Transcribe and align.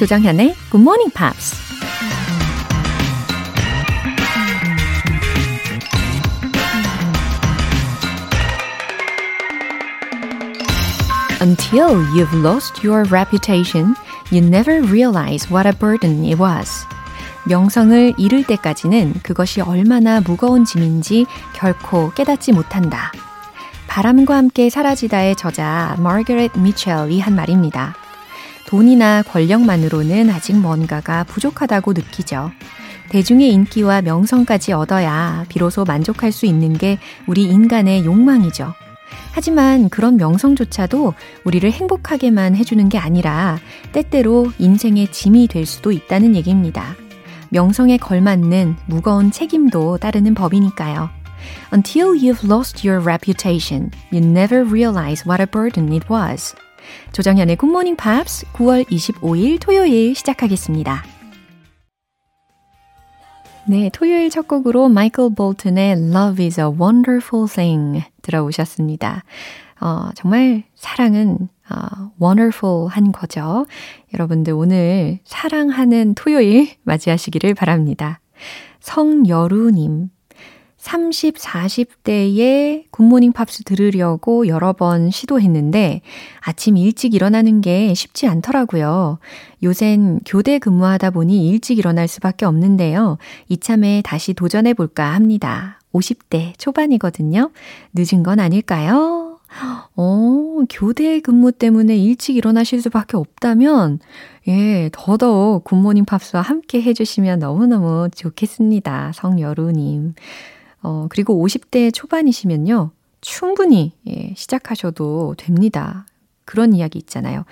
조정현의 0.00 0.54
Good 0.70 0.80
Morning 0.80 1.12
Pops. 1.14 1.60
Until 11.42 12.00
you've 12.16 12.32
lost 12.32 12.82
your 12.82 13.04
reputation, 13.10 13.94
you 14.32 14.40
never 14.40 14.80
realize 14.80 15.52
what 15.52 15.68
a 15.68 15.78
burden 15.78 16.24
it 16.24 16.40
was. 16.40 16.86
명성을 17.44 18.14
잃을 18.16 18.44
때까지는 18.44 19.20
그것이 19.22 19.60
얼마나 19.60 20.22
무거운 20.22 20.64
짐인지 20.64 21.26
결코 21.54 22.10
깨닫지 22.12 22.52
못한다. 22.52 23.12
바람과 23.86 24.34
함께 24.34 24.70
사라지다의 24.70 25.36
저자 25.36 25.94
마거렛 25.98 26.58
미첼이 26.58 27.20
한 27.20 27.36
말입니다. 27.36 27.94
돈이나 28.70 29.24
권력만으로는 29.24 30.30
아직 30.30 30.56
뭔가가 30.56 31.24
부족하다고 31.24 31.92
느끼죠. 31.92 32.52
대중의 33.08 33.50
인기와 33.50 34.00
명성까지 34.00 34.72
얻어야 34.72 35.44
비로소 35.48 35.84
만족할 35.84 36.30
수 36.30 36.46
있는 36.46 36.74
게 36.78 36.96
우리 37.26 37.42
인간의 37.42 38.04
욕망이죠. 38.04 38.72
하지만 39.32 39.88
그런 39.88 40.16
명성조차도 40.16 41.14
우리를 41.42 41.68
행복하게만 41.68 42.54
해주는 42.54 42.88
게 42.88 42.96
아니라 42.96 43.58
때때로 43.90 44.52
인생의 44.58 45.08
짐이 45.10 45.48
될 45.48 45.66
수도 45.66 45.90
있다는 45.90 46.36
얘기입니다. 46.36 46.94
명성에 47.48 47.96
걸맞는 47.96 48.76
무거운 48.86 49.32
책임도 49.32 49.98
따르는 49.98 50.34
법이니까요. 50.34 51.10
Until 51.72 52.12
you've 52.12 52.48
lost 52.48 52.88
your 52.88 53.04
reputation, 53.04 53.90
you 54.12 54.24
never 54.24 54.64
realize 54.64 55.28
what 55.28 55.42
a 55.42 55.46
burden 55.50 55.92
it 55.92 56.06
was. 56.08 56.54
조정현의 57.12 57.56
Morning 57.62 57.96
Pops 57.96 58.46
9월 58.52 58.84
25일 58.86 59.60
토요일 59.60 60.14
시작하겠습니다. 60.14 61.02
네, 63.66 63.90
토요일 63.92 64.30
첫 64.30 64.48
곡으로 64.48 64.88
마이클 64.88 65.34
볼튼의 65.34 65.92
Love 65.92 66.44
is 66.44 66.60
a 66.60 66.66
Wonderful 66.66 67.48
Thing 67.48 68.02
들어보셨습니다. 68.22 69.22
어, 69.80 70.10
정말 70.14 70.64
사랑은 70.74 71.48
어, 71.70 72.10
wonderful한 72.20 73.12
거죠. 73.12 73.66
여러분들 74.12 74.52
오늘 74.52 75.20
사랑하는 75.24 76.14
토요일 76.14 76.68
맞이하시기를 76.82 77.54
바랍니다. 77.54 78.20
성여루님, 78.80 80.08
30, 80.80 81.36
40대에 81.36 82.84
굿모닝 82.90 83.32
팝스 83.32 83.64
들으려고 83.64 84.48
여러 84.48 84.72
번 84.72 85.10
시도했는데 85.10 86.00
아침 86.40 86.78
일찍 86.78 87.12
일어나는 87.14 87.60
게 87.60 87.92
쉽지 87.92 88.26
않더라고요. 88.26 89.18
요샌 89.62 90.20
교대 90.24 90.58
근무하다 90.58 91.10
보니 91.10 91.46
일찍 91.48 91.78
일어날 91.78 92.08
수밖에 92.08 92.46
없는데요. 92.46 93.18
이참에 93.50 94.00
다시 94.02 94.32
도전해 94.32 94.72
볼까 94.72 95.12
합니다. 95.12 95.78
50대 95.92 96.58
초반이거든요. 96.58 97.50
늦은 97.92 98.22
건 98.22 98.40
아닐까요? 98.40 99.38
어, 99.96 100.64
교대 100.70 101.20
근무 101.20 101.52
때문에 101.52 101.94
일찍 101.94 102.36
일어나실 102.36 102.80
수밖에 102.80 103.18
없다면, 103.18 103.98
예, 104.48 104.88
더더욱 104.92 105.64
굿모닝 105.64 106.06
팝스와 106.06 106.40
함께 106.40 106.80
해주시면 106.80 107.40
너무너무 107.40 108.08
좋겠습니다. 108.14 109.12
성여루님. 109.14 110.14
어, 110.82 111.06
그리고 111.10 111.44
50대 111.44 111.92
초반이시면요. 111.92 112.90
충분히 113.20 113.92
예, 114.06 114.34
시작하셔도 114.36 115.34
됩니다. 115.36 116.06
그런 116.44 116.72
이야기 116.72 116.98
있잖아요. 116.98 117.44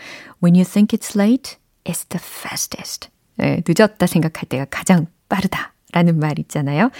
When 0.43 0.55
you 0.55 0.65
think 0.65 0.99
it's 0.99 1.19
late, 1.19 1.57
it's 1.85 2.09
the 2.09 2.21
fastest. 2.21 3.09
예, 3.43 3.63
늦었다 3.67 4.07
생각할 4.07 4.49
때가 4.49 4.67
가장 4.71 5.07
빠르다. 5.29 5.75
라는 5.93 6.19
말 6.19 6.39
있잖아요. 6.39 6.91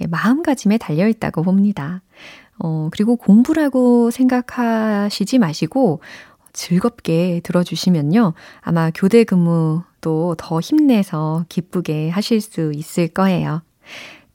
예, 0.00 0.06
마음가짐에 0.06 0.78
달려 0.78 1.08
있다고 1.08 1.42
봅니다. 1.42 2.02
어, 2.58 2.88
그리고 2.92 3.16
공부라고 3.16 4.10
생각하시지 4.10 5.38
마시고 5.38 6.00
즐겁게 6.52 7.40
들어주시면요. 7.42 8.34
아마 8.60 8.90
교대 8.94 9.24
근무도 9.24 10.36
더 10.38 10.60
힘내서 10.60 11.44
기쁘게 11.48 12.08
하실 12.08 12.40
수 12.40 12.72
있을 12.74 13.08
거예요. 13.08 13.62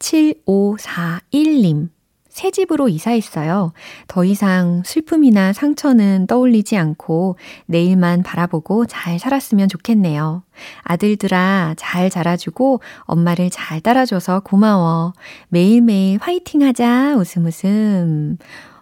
7541님. 0.02 1.90
새 2.28 2.50
집으로 2.50 2.88
이사했어요. 2.88 3.74
더 4.08 4.24
이상 4.24 4.84
슬픔이나 4.86 5.52
상처는 5.52 6.28
떠올리지 6.28 6.78
않고 6.78 7.36
내일만 7.66 8.24
바라보고 8.24 8.86
잘 8.86 9.20
살았으면 9.20 9.68
좋겠네요. 9.68 10.44
아들들아, 10.84 11.76
잘 11.78 12.10
자라주고 12.10 12.80
엄마를 13.02 13.50
잘 13.50 13.82
따라줘서 13.82 14.40
고마워. 14.40 15.14
매일매일 15.50 16.20
화이팅 16.22 16.64
하자. 16.64 17.18
웃음 17.18 17.46
웃음. 17.46 18.38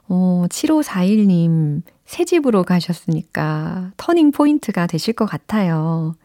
어, 0.07 0.45
7541님, 0.47 1.81
새 2.05 2.25
집으로 2.25 2.63
가셨으니까 2.63 3.91
터닝 3.97 4.31
포인트가 4.31 4.85
되실 4.85 5.13
것 5.13 5.25
같아요. 5.25 6.15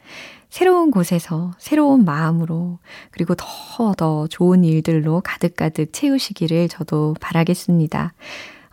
새로운 0.54 0.92
곳에서 0.92 1.50
새로운 1.59 2.04
마음으로 2.04 2.78
그리고 3.10 3.34
더더 3.34 4.28
좋은 4.28 4.62
일들로 4.62 5.20
가득가득 5.20 5.92
채우시기를 5.92 6.69
저도 6.69 7.16
바라겠습니다. 7.20 8.12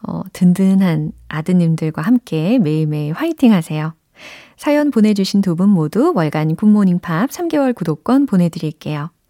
어, 0.03 0.22
든든한 0.31 1.12
아드님들과 1.28 2.03
함께 2.03 2.59
매일매일 2.59 3.14
화이팅 3.14 3.52
하세요. 3.52 3.96
사연 4.58 4.91
보내주신 4.91 5.41
두 5.41 5.56
분 5.56 5.70
모두 5.70 6.14
월간 6.16 6.56
굿모닝 6.56 7.00
팝스 7.00 7.32
3개월 7.31 7.74
구독권 7.74 8.28
보내드릴게요. 8.28 9.09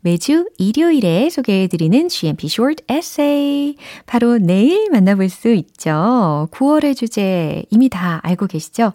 매주 0.00 0.48
일요일에 0.58 1.30
소개해드리는 1.30 2.08
GMP 2.08 2.46
Short 2.46 2.84
Essay. 2.90 3.76
바로 4.06 4.38
내일 4.38 4.90
만나볼 4.90 5.28
수 5.28 5.48
있죠. 5.52 6.48
9월의 6.52 6.96
주제 6.96 7.64
이미 7.70 7.88
다 7.88 8.20
알고 8.22 8.46
계시죠? 8.46 8.92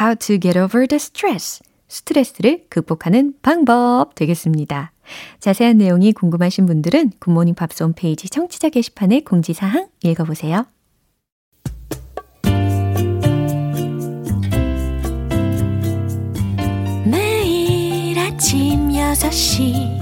How 0.00 0.16
to 0.16 0.38
get 0.38 0.58
over 0.58 0.86
the 0.86 0.96
stress. 0.96 1.62
스트레스를 1.88 2.64
극복하는 2.70 3.34
방법 3.42 4.14
되겠습니다. 4.14 4.92
자세한 5.40 5.78
내용이 5.78 6.12
궁금하신 6.12 6.66
분들은 6.66 7.12
굿모닝 7.18 7.54
팝스 7.54 7.82
홈페이지 7.82 8.28
청취자 8.28 8.70
게시판에 8.70 9.20
공지사항 9.20 9.88
읽어보세요. 10.02 10.64
아침 18.42 18.88
6시 18.90 20.01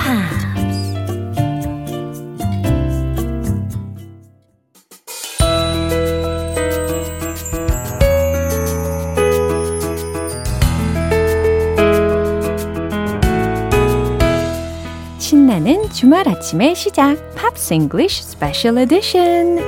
신나는 15.60 15.90
주말 15.90 16.26
아침의 16.26 16.74
시작 16.74 17.18
팝스 17.34 17.74
잉글리쉬 17.74 18.22
스페셜 18.22 18.78
에디션 18.78 19.58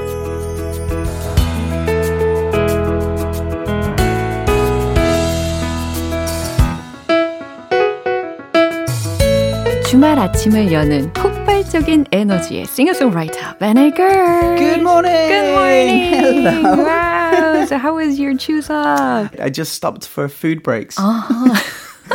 주말 9.86 10.18
아침을 10.18 10.72
여는 10.72 11.12
폭발적인 11.12 12.06
에너지의 12.12 12.64
싱어송라이터 12.64 13.58
Vanna 13.58 13.92
Girl. 13.94 14.56
Good 14.56 14.80
morning. 14.80 15.28
Good 15.28 15.50
morning. 15.50 16.14
Hello. 16.14 16.82
Wow. 16.82 17.66
So 17.66 17.76
how 17.76 17.94
was 17.94 18.18
your 18.18 18.34
추석? 18.38 19.38
I 19.38 19.50
just 19.50 19.74
stopped 19.74 20.06
for 20.06 20.30
food 20.30 20.62
breaks. 20.62 20.98
Uh-huh. 20.98 21.52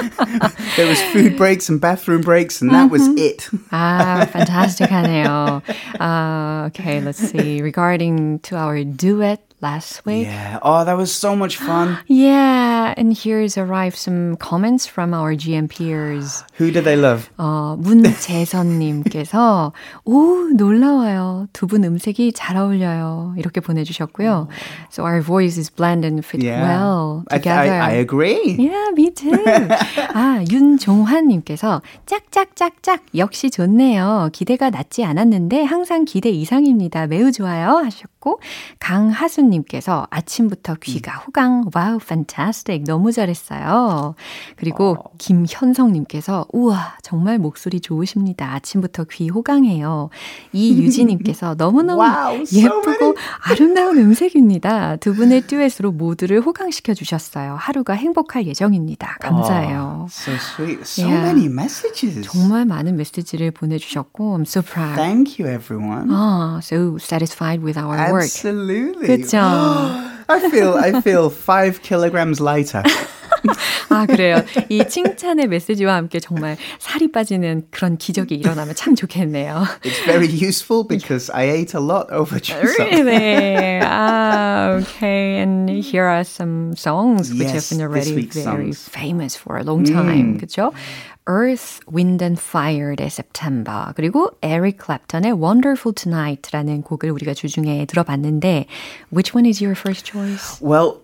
there 0.76 0.88
was 0.88 1.02
food 1.14 1.38
breaks 1.38 1.70
and 1.70 1.80
bathroom 1.80 2.22
breaks, 2.22 2.62
and 2.62 2.72
that 2.72 2.90
was 2.90 3.08
it. 3.18 3.50
ah, 3.72 4.28
fantastic 4.32 4.90
하네요. 4.90 5.62
Uh, 6.00 6.68
okay, 6.68 7.00
let's 7.02 7.20
see. 7.20 7.62
Regarding 7.62 8.40
to 8.40 8.56
our 8.56 8.84
duet 8.84 9.42
last 9.62 10.06
week. 10.06 10.26
Yeah. 10.28 10.60
Oh, 10.62 10.84
that 10.84 10.98
was 10.98 11.14
so 11.14 11.36
much 11.36 11.58
fun. 11.58 11.98
Yeah, 12.08 12.57
And 12.97 13.13
here's 13.13 13.57
arrived 13.59 13.97
some 13.97 14.37
comments 14.37 14.87
from 14.87 15.13
our 15.13 15.35
GM 15.37 15.69
peers. 15.69 16.45
Who 16.59 16.71
did 16.71 16.85
they 16.85 16.97
love? 16.97 17.29
어, 17.39 17.77
문재선님께서 17.79 19.73
오 20.05 20.49
놀라워요. 20.57 21.47
두 21.53 21.67
분 21.69 21.85
음색이 21.85 22.33
잘 22.33 22.57
어울려요. 22.57 23.35
이렇게 23.37 23.61
보내주셨고요. 23.61 24.49
So 24.91 25.05
our 25.05 25.21
voices 25.21 25.71
blend 25.71 26.07
and 26.07 26.25
fit 26.25 26.43
Yeah. 26.43 26.63
well 26.65 27.25
I, 27.31 27.39
together. 27.39 27.75
I, 27.81 27.91
I 27.91 27.95
agree. 28.01 28.57
Yeah, 28.59 28.91
me 28.93 29.11
too. 29.13 29.37
아, 30.15 30.43
윤종환님께서 30.51 31.83
짝짝짝짝 32.07 33.03
역시 33.17 33.51
좋네요. 33.51 34.31
기대가 34.33 34.71
낮지 34.71 35.05
않았는데 35.05 35.65
항상 35.65 36.05
기대 36.05 36.31
이상입니다. 36.31 37.07
매우 37.07 37.31
좋아요 37.33 37.77
하셨고 37.85 38.41
강하수님께서 38.81 40.07
아침부터 40.11 40.77
귀가 40.83 41.13
호강. 41.19 41.71
와우, 41.75 41.99
fantastic. 42.01 42.78
너무 42.85 43.13
잘했어요. 43.13 44.15
그리고 44.57 44.97
김현성님께서 45.19 46.47
우와 46.53 46.97
정말 47.03 47.39
목소리 47.39 47.81
좋으십니다. 47.81 48.53
아침부터 48.55 49.05
귀 49.11 49.29
호강해요. 49.29 50.11
이유진님께서 50.53 51.55
너무너무 51.59 52.03
so 52.43 52.61
예쁘고. 52.61 53.15
아름다운 53.45 53.99
음색입니다. 53.99 54.97
두 54.97 55.15
분의 55.15 55.43
듀엣으로 55.43 55.93
모두를 55.93 56.41
호강시켜 56.41 56.95
주셨어요. 56.95 57.57
하루가 57.59 57.95
행복할 57.95 58.47
예정입니다. 58.47 59.17
감사해요. 59.21 60.01
Oh, 60.03 60.09
so 60.11 60.33
sweet. 60.35 60.81
So 60.83 61.09
Yeah. 61.09 61.25
many 61.31 61.47
messages. 61.47 62.23
정말 62.23 62.65
많은 62.65 62.97
메시지를 62.97 63.51
보내주셨고, 63.51 64.37
I'm 64.37 64.43
so 64.43 64.63
proud. 64.63 64.95
Thank 64.97 65.39
you, 65.39 65.53
everyone. 65.53 66.09
아, 66.11 66.61
so 66.63 66.97
satisfied 67.01 67.63
with 67.65 67.79
our 67.79 67.97
work. 68.13 68.25
Absolutely. 68.25 69.07
그쵸? 69.07 69.39
I 70.30 70.40
feel 70.50 70.76
I 70.78 71.02
feel 71.02 71.30
five 71.30 71.82
kilograms 71.82 72.40
lighter. 72.42 72.84
아, 73.90 74.06
그래요. 74.06 74.38
이 74.70 74.88
칭찬의 74.88 75.48
메시지와 75.48 75.96
함께 75.96 76.20
정말 76.20 76.56
살이 76.80 77.12
빠지는 77.12 77.64
그런 77.72 77.98
기적이 77.98 78.36
일어나면 78.36 78.74
참 78.76 78.96
좋겠네요. 78.96 79.66
It's 79.84 80.00
very 80.06 80.28
useful 80.28 80.86
because 80.88 81.30
I 81.30 81.44
ate 81.50 81.74
a 81.76 81.82
lot 81.82 82.08
over 82.10 82.40
Chuseok. 82.40 82.80
Really? 82.80 83.80
ah, 83.84 84.80
okay. 84.80 85.40
And 85.42 85.70
here 85.70 86.06
are 86.06 86.24
some 86.24 86.74
songs 86.78 87.32
which 87.32 87.52
Yes, 87.52 87.70
have 87.70 87.78
been 87.78 87.78
this 87.80 88.08
already 88.08 88.16
week's 88.16 88.38
very 88.44 88.72
songs. 88.72 88.88
famous 88.88 89.36
for 89.36 89.58
a 89.58 89.64
long 89.64 89.84
time. 89.84 90.40
그죠? 90.40 90.72
Earth, 91.28 91.80
Wind 91.92 92.24
and 92.24 92.40
Fire의 92.40 93.10
September 93.10 93.94
그리고 93.96 94.32
에릭 94.42 94.78
클랩턴의 94.80 95.42
Wonderful 95.42 95.94
Tonight라는 95.96 96.84
곡을 96.84 97.10
우리가 97.12 97.34
주중에 97.34 97.86
들어봤는데 97.86 98.66
which 99.12 99.34
one 99.36 99.46
is 99.48 99.64
your 99.64 99.76
first 99.76 100.06
choice? 100.06 100.60
Well, 100.62 101.02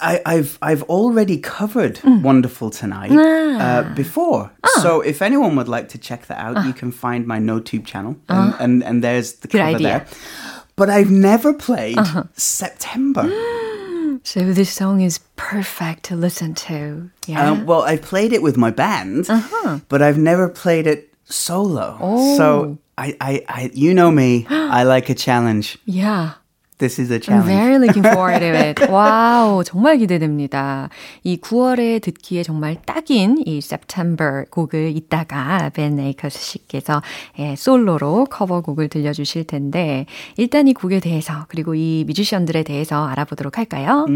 I, 0.00 0.20
I've 0.24 0.56
I've 0.62 0.82
already 0.84 1.36
covered 1.38 1.98
Wonderful 2.04 2.70
Tonight 2.70 3.10
uh, 3.10 3.82
before. 3.94 4.52
So 4.82 5.00
if 5.00 5.20
anyone 5.20 5.56
would 5.56 5.68
like 5.68 5.88
to 5.90 5.98
check 5.98 6.26
that 6.28 6.38
out, 6.38 6.64
you 6.64 6.72
can 6.72 6.92
find 6.92 7.26
my 7.26 7.38
NoTube 7.40 7.84
channel, 7.86 8.14
and, 8.28 8.54
and, 8.60 8.84
and 8.84 9.02
there's 9.02 9.40
the 9.42 9.48
Good 9.48 9.58
cover 9.58 9.76
idea. 9.76 9.88
there. 9.88 10.06
But 10.76 10.90
I've 10.90 11.10
never 11.10 11.52
played 11.52 11.98
September. 12.34 13.28
So 14.25 14.39
this 14.53 14.71
song 14.73 15.01
is 15.01 15.19
perfect 15.35 16.01
to 16.05 16.15
listen 16.15 16.55
to. 16.55 17.11
Yeah. 17.27 17.51
Um, 17.51 17.67
well, 17.67 17.83
I've 17.83 18.01
played 18.01 18.33
it 18.33 18.41
with 18.41 18.57
my 18.57 18.71
band, 18.71 19.29
uh-huh. 19.29 19.81
but 19.87 20.01
I've 20.01 20.17
never 20.17 20.49
played 20.49 20.87
it 20.87 21.13
solo. 21.25 21.95
Oh. 22.01 22.35
So 22.35 22.79
I, 22.97 23.15
I, 23.21 23.45
I, 23.47 23.71
you 23.71 23.93
know 23.93 24.09
me. 24.09 24.47
I 24.49 24.81
like 24.81 25.09
a 25.09 25.15
challenge. 25.15 25.77
yeah. 25.85 26.33
This 26.80 26.98
is 26.98 27.10
a 27.10 27.16
I'm 27.16 27.20
challenge. 27.20 27.46
very 27.46 27.78
looking 27.78 28.02
forward 28.02 28.40
to 28.40 28.46
it. 28.56 28.80
와우, 28.90 29.62
정말 29.64 29.98
기대됩니다. 29.98 30.88
이 31.22 31.36
9월에 31.38 32.00
듣기에 32.00 32.42
정말 32.42 32.80
딱인 32.86 33.42
이 33.44 33.58
September 33.58 34.46
곡을 34.50 34.96
이따가 34.96 35.68
벤 35.74 35.98
에이커스 35.98 36.38
씨께서 36.40 37.02
예, 37.38 37.54
솔로로 37.54 38.24
커버곡을 38.30 38.88
들려주실 38.88 39.44
텐데 39.44 40.06
일단 40.38 40.68
이 40.68 40.72
곡에 40.72 41.00
대해서 41.00 41.44
그리고 41.48 41.74
이 41.74 42.04
뮤지션들에 42.06 42.62
대해서 42.62 43.06
알아보도록 43.08 43.58
할까요? 43.58 44.06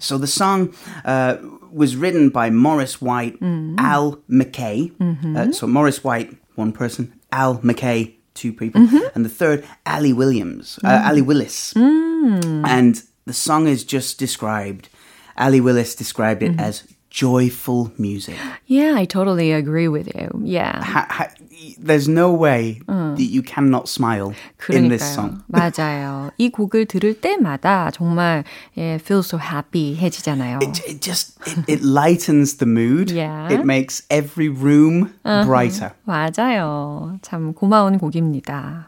So 0.00 0.18
the 0.18 0.26
song 0.26 0.72
uh, 1.06 1.36
was 1.72 1.96
written 1.96 2.30
by 2.32 2.48
Morris 2.50 3.00
White, 3.00 3.38
Al 3.78 4.16
McKay. 4.28 4.90
Uh, 5.00 5.52
so 5.52 5.68
Morris 5.68 6.02
White, 6.02 6.36
one 6.56 6.72
person, 6.72 7.12
Al 7.30 7.58
McKay, 7.62 8.13
two 8.35 8.53
people, 8.53 8.81
mm-hmm. 8.81 9.07
and 9.15 9.25
the 9.25 9.29
third, 9.29 9.65
Ali 9.85 10.13
Williams, 10.13 10.77
uh, 10.83 10.89
mm. 10.89 11.07
Ali 11.07 11.21
Willis. 11.21 11.73
Mm. 11.73 12.67
And 12.67 13.01
the 13.25 13.33
song 13.33 13.67
is 13.67 13.83
just 13.83 14.19
described. 14.19 14.89
Ali 15.37 15.59
Willis 15.61 15.95
described 15.95 16.43
it 16.43 16.51
mm-hmm. 16.51 16.59
as 16.59 16.83
joyful 17.09 17.91
music. 17.97 18.35
Yeah, 18.67 18.93
I 18.95 19.05
totally 19.05 19.51
agree 19.53 19.87
with 19.87 20.13
you. 20.13 20.29
Yeah. 20.43 20.83
Ha- 20.83 21.07
ha- 21.09 21.33
there's 21.78 22.08
no 22.08 22.32
way 22.32 22.80
that 22.86 23.28
you 23.28 23.42
cannot 23.42 23.88
smile 23.88 24.34
in 24.68 24.88
this 24.88 25.02
그러니까요. 25.02 25.14
song. 25.14 25.42
맞아요. 25.48 26.30
이 26.38 26.50
곡을 26.50 26.86
들을 26.86 27.20
때마다 27.20 27.90
정말 27.90 28.44
예, 28.76 28.98
feel 29.00 29.20
so 29.20 29.38
happy 29.38 29.96
해지잖아요. 29.96 30.60
It, 30.62 30.80
it 30.88 31.00
just 31.00 31.38
it, 31.46 31.58
it 31.68 31.82
lightens 31.82 32.56
the 32.58 32.66
mood. 32.66 33.10
Yeah. 33.10 33.52
It 33.52 33.64
makes 33.64 34.02
every 34.10 34.48
room 34.48 35.12
brighter. 35.22 35.92
맞아요. 36.06 37.18
참 37.22 37.52
고마운 37.52 37.98
곡입니다. 37.98 38.86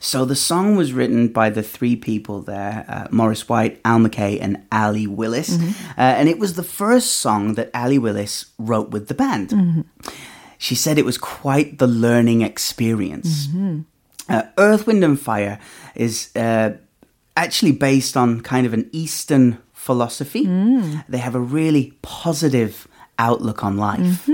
So 0.00 0.24
the 0.24 0.36
song 0.36 0.76
was 0.76 0.92
written 0.92 1.26
by 1.26 1.50
the 1.50 1.62
three 1.62 1.96
people 1.96 2.40
there, 2.40 2.84
uh, 2.88 3.08
Morris 3.10 3.48
White, 3.48 3.80
Al 3.84 3.98
McKay, 3.98 4.38
and 4.40 4.58
Ali 4.70 5.08
Willis. 5.08 5.58
Uh, 5.58 5.98
and 5.98 6.28
it 6.28 6.38
was 6.38 6.54
the 6.54 6.62
first 6.62 7.16
song 7.18 7.54
that 7.54 7.68
Ali 7.74 7.98
Willis 7.98 8.46
wrote 8.58 8.90
with 8.90 9.08
the 9.08 9.14
band. 9.14 9.84
She 10.62 10.74
said 10.74 10.98
it 10.98 11.04
was 11.04 11.18
quite 11.18 11.78
the 11.78 11.86
learning 11.86 12.42
experience. 12.42 13.48
Uh, 14.28 14.42
Earth, 14.58 14.86
Wind 14.86 15.04
and 15.04 15.18
Fire 15.18 15.58
is 15.94 16.30
uh, 16.36 16.70
actually 17.36 17.72
based 17.72 18.16
on 18.16 18.40
kind 18.42 18.66
of 18.66 18.74
an 18.74 18.90
Eastern 18.92 19.58
philosophy. 19.72 20.44
They 21.08 21.18
have 21.18 21.36
a 21.36 21.40
really 21.40 21.94
positive 22.02 22.88
outlook 23.18 23.62
on 23.64 23.76
life. 23.78 24.28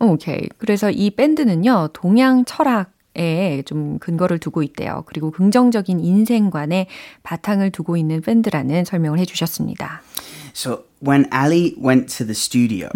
오케이. 0.00 0.48
그래서 0.58 0.90
이 0.90 1.10
밴드는요, 1.10 1.88
동양 1.94 2.44
철학에 2.44 3.62
좀 3.64 3.98
근거를 3.98 4.38
두고 4.38 4.62
있대요. 4.62 5.04
그리고 5.06 5.30
긍정적인 5.30 6.00
인생관에 6.00 6.86
바탕을 7.22 7.70
두고 7.70 7.96
있는 7.96 8.20
밴드라는 8.20 8.84
설명을 8.84 9.18
해주셨습니다. 9.20 10.02
So 10.52 10.84
when 11.00 11.26
Ali 11.32 11.74
went 11.82 12.08
to 12.18 12.26
the 12.26 12.34
studio, 12.34 12.88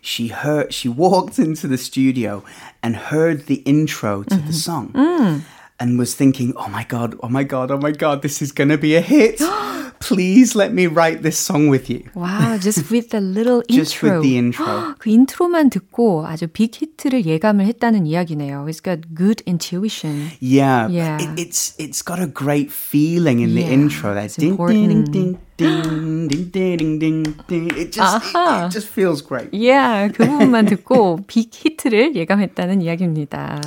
she 0.00 0.28
heard 0.28 0.72
she 0.72 0.88
walked 0.88 1.38
into 1.38 1.66
the 1.68 1.78
studio 1.78 2.42
and 2.82 2.96
heard 2.96 3.46
the 3.46 3.56
intro 3.66 4.22
to 4.22 4.36
the 4.36 4.42
mm-hmm. 4.42 4.50
song. 4.52 4.88
Mm. 4.92 5.42
And 5.78 5.98
was 5.98 6.14
thinking, 6.14 6.52
oh 6.56 6.68
my 6.68 6.84
God, 6.84 7.18
oh 7.22 7.28
my 7.30 7.42
God, 7.42 7.70
oh 7.70 7.78
my 7.78 7.90
God, 7.90 8.20
this 8.20 8.42
is 8.42 8.52
gonna 8.52 8.76
be 8.76 8.96
a 8.96 9.00
hit. 9.00 9.40
Please 9.99 10.55
let 10.55 10.71
me 10.73 10.85
write 10.87 11.23
this 11.23 11.37
song 11.39 11.67
with 11.69 11.89
you. 11.89 12.03
Wow, 12.13 12.57
just 12.61 12.91
with 12.91 13.09
the 13.09 13.19
little 13.21 13.63
Just 13.69 13.95
intro. 13.95 14.19
with 14.19 14.21
the 14.21 14.37
intro. 14.37 14.93
그 14.99 15.09
인트로만 15.09 15.69
듣고 15.71 16.25
아주 16.27 16.47
빅 16.47 16.75
히트를 16.79 17.25
예감을 17.25 17.65
했다는 17.65 18.05
이야기네요. 18.05 18.65
It's 18.69 18.83
got 18.83 19.15
good 19.15 19.41
intuition. 19.47 20.29
Yeah, 20.39 20.87
Yeah. 20.89 21.17
It, 21.21 21.39
it's 21.39 21.73
it's 21.79 22.03
got 22.03 22.19
a 22.21 22.27
great 22.27 22.69
feeling 22.71 23.39
in 23.41 23.55
the 23.55 23.63
Yeah, 23.65 23.73
intro. 23.73 24.13
That 24.13 24.25
it's 24.25 24.35
ding, 24.37 24.51
important. 24.53 25.11
ding 25.11 25.39
ding 25.57 26.27
ding 26.27 26.27
ding 26.29 26.51
ding 26.51 26.77
ding 26.77 26.99
ding 26.99 27.23
ding. 27.47 27.65
It 27.73 27.91
just 27.91 28.21
it, 28.21 28.35
아하. 28.35 28.67
it 28.67 28.71
just 28.71 28.87
feels 28.87 29.21
great. 29.25 29.49
Yeah, 29.53 30.09
그 30.13 30.25
부분만 30.27 30.65
듣고 30.67 31.21
빅 31.25 31.49
히트를 31.51 32.15
예감했다는 32.15 32.81
이야기입니다. 32.81 33.61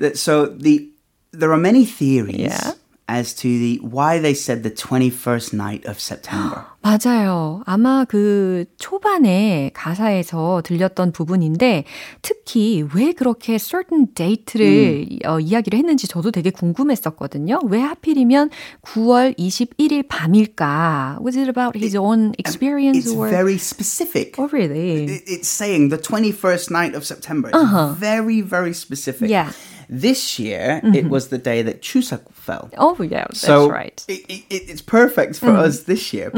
That- 0.00 0.16
So 0.18 0.48
the 0.58 0.90
there 1.30 1.50
are 1.52 1.60
many 1.60 1.84
theories 1.84 2.50
Yeah. 2.50 2.74
As 3.09 3.33
to 3.33 3.47
the 3.49 3.79
why 3.81 4.21
they 4.21 4.33
said 4.37 4.61
the 4.61 4.69
21st 4.69 5.53
night 5.57 5.89
of 5.89 5.97
September. 5.99 6.65
맞아요. 6.81 7.61
아마 7.65 8.05
그 8.07 8.63
초반에 8.77 9.71
가사에서 9.73 10.61
들렸던 10.63 11.11
부분인데 11.11 11.83
특히 12.21 12.85
왜 12.95 13.11
그렇게 13.11 13.57
certain 13.57 14.07
date를 14.15 15.19
어, 15.25 15.39
이야기를 15.41 15.77
했는지 15.77 16.07
저도 16.07 16.31
되게 16.31 16.51
궁금했었거든요. 16.51 17.59
왜 17.67 17.81
하필이면 17.81 18.49
9월 18.83 19.37
21일 19.37 20.07
밤일까? 20.07 21.19
Was 21.21 21.37
it 21.37 21.49
about 21.49 21.75
his 21.77 21.97
own 21.97 22.31
experience 22.37 23.05
It's 23.05 23.13
or 23.17 23.29
very 23.29 23.57
specific. 23.57 24.35
Oh, 24.37 24.47
really? 24.51 25.03
It- 25.05 25.23
It's 25.27 25.49
saying 25.49 25.89
the 25.89 25.97
21st 25.97 26.71
night 26.71 26.95
of 26.95 27.03
September. 27.05 27.49
It's 27.53 27.99
very, 27.99 28.39
very 28.41 28.73
specific. 28.73 29.29
Yeah. 29.29 29.51
This 29.91 30.37
year, 30.37 30.81
it 30.83 31.09
was 31.09 31.29
the 31.29 31.39
day 31.39 31.63
that 31.63 31.81
Chuseok 31.81 32.31
fell. 32.31 32.69
Oh, 32.77 32.95
yeah, 33.01 33.25
that's 33.27 33.39
so 33.41 33.67
right. 33.69 34.05
It, 34.07 34.21
it, 34.29 34.43
it's 34.69 34.81
perfect 34.83 35.39
for 35.39 35.49
us 35.65 35.83
this 35.83 36.13
year. 36.13 36.29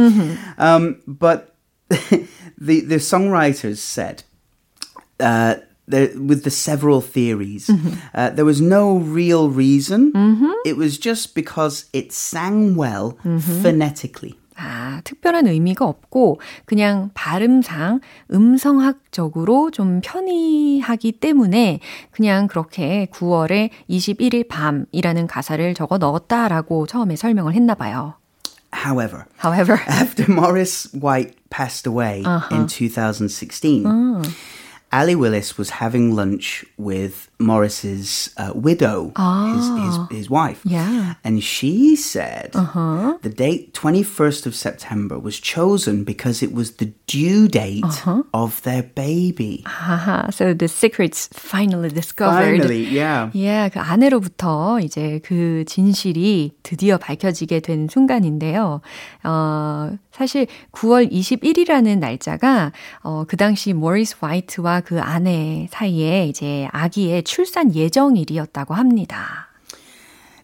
Um, 0.58 1.02
but 1.06 1.54
the 1.90 2.80
the 2.82 3.00
songwriters 3.00 3.78
said 3.80 4.24
uh, 5.20 5.56
there, 5.86 6.10
with 6.18 6.44
the 6.44 6.50
several 6.50 7.02
theories. 7.02 7.70
Uh, 8.14 8.30
there 8.30 8.46
was 8.46 8.62
no 8.62 8.98
real 8.98 9.50
reason. 9.50 10.14
It 10.66 10.78
was 10.78 10.98
just 10.98 11.36
because 11.36 11.86
it 11.92 12.14
sang 12.14 12.76
well 12.76 13.18
phonetically. 13.62 14.36
아, 14.58 15.02
특별한 15.04 15.48
의미가 15.48 15.86
없고 15.86 16.40
그냥 16.66 17.10
발음상 17.14 18.02
음성학적으로 18.34 19.72
좀 19.72 20.02
편의하기 20.04 21.14
때문에 21.14 21.80
그냥 22.12 22.48
그렇게 22.48 23.08
9월에 23.12 23.70
21일 23.90 24.48
밤이라는 24.48 25.28
가사를 25.28 25.74
적어 25.74 25.98
넣었다라고 25.98 26.86
처음에 26.88 27.16
설명을 27.16 27.54
했나 27.54 27.76
봐요. 27.76 28.16
However, 28.74 29.26
However, 29.44 29.80
after 29.90 30.30
Morris 30.30 30.90
White 30.94 31.36
passed 31.50 31.88
away 31.88 32.24
in 32.52 32.68
2016, 32.68 33.86
Ali 34.94 35.16
Willis 35.16 35.58
was 35.58 35.82
having 35.82 36.16
lunch 36.16 36.66
with 36.78 37.30
Morris's 37.41 38.33
uh, 38.37 38.53
widow, 38.55 39.13
his, 39.55 39.67
his, 39.85 40.19
his 40.19 40.31
wife. 40.31 40.61
Yeah. 40.65 41.15
And 41.23 41.43
she 41.43 41.97
said 41.97 42.53
the 42.53 43.33
date 43.35 43.75
21st 43.75 44.47
of 44.47 44.55
September 44.55 45.19
was 45.19 45.39
chosen 45.39 46.05
because 46.05 46.43
it 46.43 46.53
was 46.53 46.77
the 46.77 46.93
due 47.07 47.49
date 47.49 47.85
of 48.33 48.63
their 48.63 48.83
baby. 48.83 49.65
haha, 49.67 50.31
so 50.31 50.55
the 50.55 50.69
secret's 50.69 51.29
finally 51.33 51.91
discovered. 51.91 52.61
Finally, 52.61 52.85
yeah. 52.85 53.31
예, 53.35 53.71
그 53.73 53.81
아내로부터 53.81 54.81
이제 54.81 55.21
그 55.25 55.65
진실이 55.67 56.57
드디어 56.63 56.99
밝혀지게 56.99 57.61
된 57.61 57.89
순간인데요. 57.89 58.81
어, 59.25 59.91
사실 60.11 60.47
9월 60.73 61.11
21일이라는 61.13 61.99
날짜가 61.99 62.73
어, 63.03 63.25
그 63.29 63.37
당시 63.37 63.73
모리스 63.73 64.17
화이트와 64.21 64.81
그 64.81 65.01
아내 65.01 65.69
사이에 65.71 66.27
이제 66.27 66.69
아기의 66.73 67.25
출산 67.31 67.75
예정일이었다고 67.75 68.75
합니다. 68.75 69.49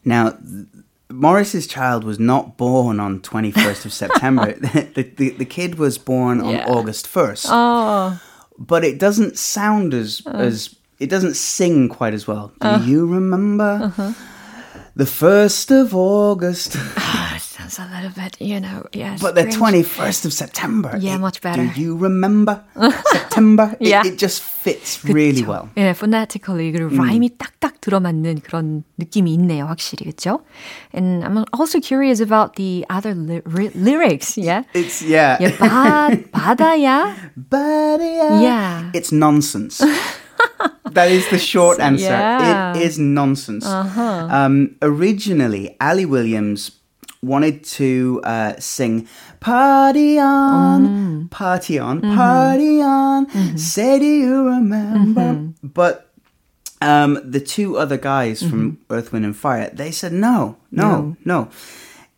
Now, 0.04 0.30
th- 0.32 0.66
Morris's 1.10 1.66
child 1.68 2.04
was 2.06 2.18
not 2.18 2.56
born 2.56 2.98
on 2.98 3.20
21st 3.20 3.84
of 3.84 3.92
September. 3.92 4.54
the, 4.94 5.04
the, 5.16 5.30
the 5.36 5.44
kid 5.44 5.78
was 5.78 5.98
born 5.98 6.40
on 6.40 6.54
Yeah. 6.54 6.64
August 6.66 7.06
1st. 7.06 7.50
어, 7.50 8.18
but 8.58 8.82
it 8.84 8.98
doesn't 8.98 9.36
sound 9.36 9.92
as 9.94 10.22
as 10.26 10.70
it 10.98 11.10
doesn't 11.10 11.36
sing 11.36 11.88
quite 11.88 12.14
as 12.14 12.26
well. 12.26 12.52
Do 12.60 12.80
you 12.88 13.06
remember 13.06 13.92
the 14.96 15.06
first 15.06 15.70
of 15.70 15.94
August? 15.94 16.76
sounds 17.66 17.78
a 17.78 17.86
little 17.92 18.10
bit, 18.10 18.36
you 18.40 18.60
know, 18.60 18.86
yeah. 18.92 19.16
but 19.20 19.34
the 19.34 19.42
strange. 19.42 19.56
twenty 19.56 19.82
first 19.82 20.24
of 20.24 20.32
September. 20.32 20.96
Yeah, 20.98 21.16
It- 21.16 21.20
much 21.20 21.40
better. 21.40 21.66
Do 21.74 21.80
you 21.80 21.96
remember 21.96 22.62
September? 23.12 23.76
It- 23.80 23.88
Yeah. 23.88 24.02
it, 24.06 24.16
just 24.18 24.42
fits 24.42 25.02
really 25.04 25.42
그쵸. 25.42 25.48
well. 25.48 25.68
예, 25.76 25.92
phonetically 25.94 26.70
그리고 26.72 26.94
라임이 26.96 27.36
딱딱 27.36 27.80
들어맞는 27.80 28.40
그런 28.42 28.84
느낌이 28.98 29.32
있네요, 29.34 29.66
확실히 29.66 30.04
그렇죠? 30.06 30.40
And 30.94 31.24
I'm 31.24 31.44
also 31.58 31.80
curious 31.80 32.20
about 32.20 32.54
the 32.56 32.84
other 32.88 33.14
ly- 33.14 33.42
ry- 33.44 33.72
lyrics. 33.74 34.38
Yeah. 34.38 34.62
It's 34.74 35.02
yeah, 35.02 35.36
예, 35.40 35.50
바, 35.56 36.10
바다야. 36.32 37.14
but 37.36 38.00
yeah, 38.00 38.40
Yeah. 38.40 38.90
it's 38.94 39.10
nonsense. 39.12 39.82
that 40.92 41.10
is 41.10 41.26
the 41.30 41.38
short 41.38 41.80
answer. 41.80 42.06
Yeah. 42.12 42.76
It 42.76 42.82
is 42.82 42.98
nonsense. 42.98 43.66
Um, 43.66 44.76
originally, 44.82 45.74
Ali 45.80 46.04
Williams 46.04 46.70
wanted 47.27 47.63
to 47.63 48.21
uh, 48.23 48.53
sing 48.59 49.07
"Party 49.39 50.17
on, 50.17 50.87
mm. 50.87 51.31
party 51.31 51.77
on, 51.77 52.01
mm-hmm. 52.01 52.15
party 52.15 52.81
on." 52.81 53.27
Mm-hmm. 53.27 53.57
Say, 53.57 53.99
do 53.99 54.05
you 54.05 54.45
remember? 54.47 55.21
Mm-hmm. 55.21 55.67
But 55.67 56.09
um, 56.81 57.19
the 57.23 57.39
two 57.39 57.77
other 57.77 57.97
guys 57.97 58.41
from 58.41 58.79
Earth, 58.89 59.11
Wind, 59.11 59.25
and 59.25 59.35
Fire, 59.35 59.69
they 59.73 59.91
said 59.91 60.13
no, 60.13 60.57
no, 60.71 61.15
no. 61.25 61.49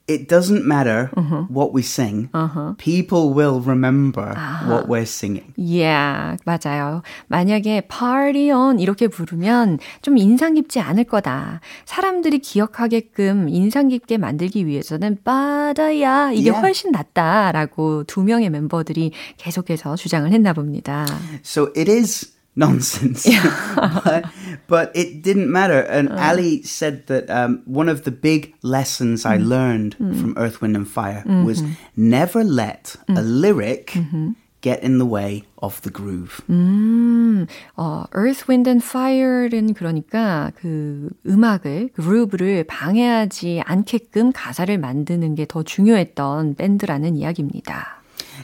It 0.09 0.27
doesn't 0.27 0.65
matter 0.65 1.11
what 1.49 1.71
we 1.71 1.83
sing. 1.83 2.29
People 2.79 3.31
will 3.31 3.61
remember 3.61 4.33
what 4.65 4.89
we're 4.89 5.05
singing. 5.05 5.53
Yeah, 5.55 6.37
맞아요. 6.45 7.03
만약에 7.27 7.87
party 7.87 8.51
on 8.51 8.79
이렇게 8.79 9.07
부르면 9.07 9.77
좀 10.01 10.17
인상 10.17 10.55
깊지 10.55 10.79
않을 10.79 11.03
거다. 11.03 11.61
사람들이 11.85 12.39
기억하게끔 12.39 13.49
인상 13.49 13.89
깊게 13.89 14.17
만들기 14.17 14.65
위해서는 14.65 15.19
바다야 15.23 16.31
이게 16.31 16.49
Yeah. 16.49 16.59
훨씬 16.59 16.91
낫다라고 16.91 18.05
두 18.05 18.23
명의 18.23 18.49
멤버들이 18.49 19.11
계속해서 19.37 19.95
주장을 19.95 20.31
했나 20.31 20.53
봅니다. 20.53 21.05
So 21.43 21.67
it 21.77 21.87
is 21.91 22.33
nonsense. 22.58 23.26
but, 24.04 24.24
but 24.68 24.92
it 24.94 25.22
didn't 25.22 25.50
matter. 25.50 25.80
And 25.80 26.08
Ali 26.12 26.62
said 26.62 27.06
that 27.08 27.28
um, 27.28 27.62
one 27.66 27.88
of 27.88 28.04
the 28.04 28.12
big 28.12 28.54
lessons 28.62 29.26
I 29.26 29.38
learned 29.38 29.96
from 29.96 30.34
Earth, 30.36 30.60
Wind, 30.60 30.76
and 30.76 30.86
Fire 30.88 31.24
was 31.44 31.62
never 31.96 32.44
let 32.44 32.96
a 33.08 33.22
lyric 33.22 33.96
get 34.60 34.82
in 34.82 34.96
the 34.98 35.04
way 35.04 35.42
of 35.60 35.82
the 35.82 35.90
groove. 35.90 36.40
음, 36.48 37.46
어, 37.76 38.06
Earth, 38.14 38.48
Wind 38.48 38.66
and 38.70 38.82
Fire는 38.82 39.74
그러니까 39.74 40.52
그 40.56 41.10
음악을, 41.26 41.90
그 41.92 42.02
그루브를 42.02 42.64
방해하지 42.64 43.62
않게끔 43.66 44.32
가사를 44.32 44.78
만드는 44.78 45.34
게 45.34 45.44
더 45.46 45.62
중요했던 45.62 46.54
밴드라는 46.54 47.16
이야기입니다. 47.16 48.00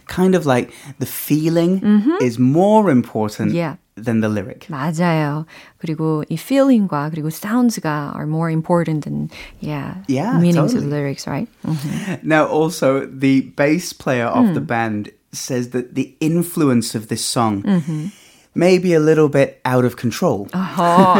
Kind 0.07 0.37
of 0.37 0.47
like 0.47 0.71
the 0.99 1.09
feeling 1.09 1.80
is 2.21 2.38
more 2.38 2.90
important 2.92 3.54
Yeah. 3.54 3.76
than 3.97 4.21
the 4.21 4.28
lyric. 4.28 4.66
맞아요. 4.71 5.45
그리고 5.78 6.25
이 6.28 6.35
feeling과 6.38 7.11
그리고 7.11 7.28
sounds가 7.28 8.14
are 8.16 8.26
more 8.26 8.50
important 8.50 9.04
than 9.04 9.28
yeah, 9.61 9.97
Yeah, 10.09 10.38
meanings 10.38 10.73
totally. 10.73 10.87
of 10.87 10.90
lyrics, 10.92 11.26
right? 11.26 11.49
음. 11.66 11.76
Now, 12.23 12.47
also, 12.47 13.07
the 13.07 13.42
bass 13.57 13.92
player 13.92 14.26
of 14.26 14.54
the 14.54 14.61
band 14.61 15.11
says 15.33 15.71
that 15.71 15.95
the 15.95 16.16
influence 16.21 16.95
of 16.95 17.09
this 17.09 17.25
song 17.25 17.62
may 17.64 18.24
be 18.55 18.93
a 18.93 19.00
little 19.00 19.29
bit 19.29 19.59
out 19.65 19.85
of 19.85 19.95
control. 19.97 20.47
Oh, 20.53 20.59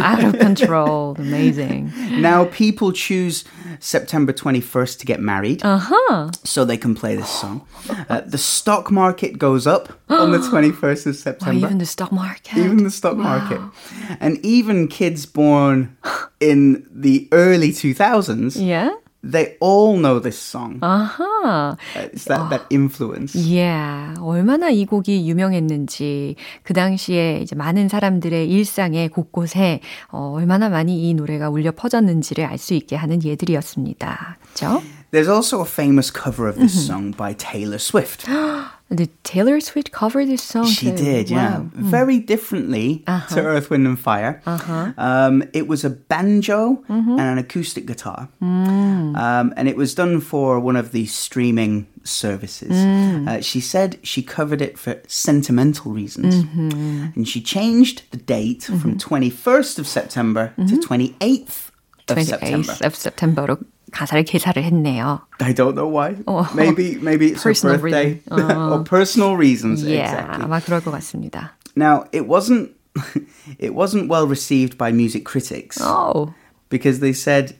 out 0.04 0.24
of 0.24 0.40
control. 0.40 1.16
Amazing. 1.20 1.92
Now, 2.22 2.46
people 2.46 2.92
choose 2.94 3.44
September 3.80 4.32
21st 4.34 5.00
to 5.00 5.06
get 5.06 5.20
married, 5.20 5.62
Uh-huh. 5.64 6.32
so 6.44 6.64
they 6.66 6.78
can 6.78 6.96
play 6.96 7.16
this 7.16 7.30
song. 7.30 7.68
Uh, 8.10 8.22
the 8.22 8.38
stock 8.38 8.90
market 8.90 9.38
goes 9.38 9.68
up 9.68 9.90
on 10.10 10.32
the 10.32 10.38
21st 10.40 11.08
of 11.08 11.16
September. 11.16 11.66
even 11.68 11.78
the 11.78 11.86
stock 11.86 12.12
market. 12.12 12.58
Even 12.58 12.84
the 12.84 12.92
stock 12.92 13.18
market. 13.18 13.60
And 14.20 14.40
even 14.46 14.88
kids 14.88 15.26
born 15.26 15.98
in 16.40 16.88
the 16.90 17.28
early 17.32 17.72
2000s, 17.72 18.56
Yeah. 18.60 18.92
They 19.26 19.58
all 19.60 19.98
know 19.98 20.20
this 20.22 20.38
song. 20.38 20.80
아하. 20.82 21.78
It's 21.96 22.26
that, 22.26 22.50
that 22.50 22.66
influence. 22.70 23.34
Yeah. 23.36 24.14
얼마나 24.22 24.70
이 24.70 24.86
곡이 24.86 25.28
유명했는지 25.28 26.36
그 26.64 26.74
당시에 26.74 27.40
이제 27.42 27.56
많은 27.56 27.90
사람들의 27.90 28.50
일상의 28.50 29.10
곳곳에 29.10 29.82
어, 30.12 30.34
얼마나 30.36 30.70
많이 30.70 31.10
이 31.10 31.14
노래가 31.14 31.50
울려 31.50 31.72
퍼졌는지를 31.72 32.46
알 32.46 32.58
수 32.58 32.74
있게 32.74 32.96
하는 32.96 33.24
예들이었습니다. 33.24 34.38
그렇죠? 34.42 34.82
There's 35.12 35.30
also 35.30 35.62
a 35.62 35.66
famous 35.66 36.12
cover 36.12 36.50
of 36.50 36.58
this 36.58 36.74
song 36.74 37.16
by 37.16 37.34
Taylor 37.34 37.80
Swift. 37.80 38.26
Did 38.94 39.24
Taylor 39.24 39.60
Swift 39.60 39.92
cover 39.92 40.26
this 40.26 40.44
song? 40.44 40.68
She 40.68 40.92
too? 40.92 40.98
did, 40.98 41.30
yeah. 41.32 41.58
Wow. 41.58 41.62
Hmm. 41.64 41.90
Very 41.90 42.20
differently 42.20 43.04
uh-huh. 43.08 43.36
to 43.36 43.42
Earth, 43.42 43.72
Wind, 43.72 43.88
and 43.88 44.00
Fire. 44.00 44.42
Uh-huh. 44.46 44.94
Um, 44.98 45.44
it 45.54 45.68
was 45.68 45.84
a 45.84 45.90
banjo 45.90 46.84
mm-hmm. 46.88 47.12
and 47.12 47.22
an 47.22 47.38
acoustic 47.40 47.88
guitar. 47.88 48.30
Mm. 48.42 49.18
Um, 49.18 49.54
and 49.58 49.68
it 49.68 49.76
was 49.76 49.96
done 49.96 50.22
for 50.22 50.60
one 50.60 50.76
of 50.76 50.92
the 50.92 51.08
streaming 51.08 51.88
services. 52.04 52.74
Mm. 52.74 53.28
Uh, 53.28 53.42
she 53.42 53.60
said 53.60 53.98
she 54.04 54.22
covered 54.22 54.62
it 54.62 54.78
for 54.78 55.02
sentimental 55.08 55.92
reasons. 55.92 56.44
Mm-hmm. 56.44 57.08
And 57.16 57.28
she 57.28 57.42
changed 57.42 58.04
the 58.12 58.18
date 58.18 58.66
from 58.66 58.98
mm-hmm. 58.98 59.16
21st 59.16 59.80
of 59.80 59.88
September 59.88 60.54
to 60.58 60.78
28th 60.78 61.72
of 62.08 62.24
September. 62.24 62.72
28th 62.72 62.86
of 62.86 62.96
September로 62.96 63.58
가사를 63.95 64.25
개사를 64.25 64.63
했네요. 64.63 65.21
I 65.41 65.53
don't 65.53 65.75
know 65.75 65.89
why. 65.89 66.17
Oh. 66.27 66.49
Maybe 66.55 66.97
maybe 67.03 67.33
it's 67.33 67.43
her 67.43 67.51
Personal 67.51 67.79
birthday 67.79 68.21
reason. 68.31 68.51
or 68.73 68.85
personal 68.85 69.37
reasons. 69.37 69.83
Yeah, 69.83 70.11
Exactly. 70.11 70.45
아마 70.47 70.61
그럴 70.61 70.81
것 70.81 70.93
같습니다. 70.93 71.53
Now, 71.75 72.05
it 72.13 72.27
wasn't 72.29 72.71
it 73.59 73.75
wasn't 73.75 74.09
well 74.09 74.27
received 74.27 74.77
by 74.79 74.93
music 74.93 75.25
critics 75.25 75.79
Oh, 75.81 76.35
because 76.69 77.01
they 77.01 77.13
said 77.13 77.57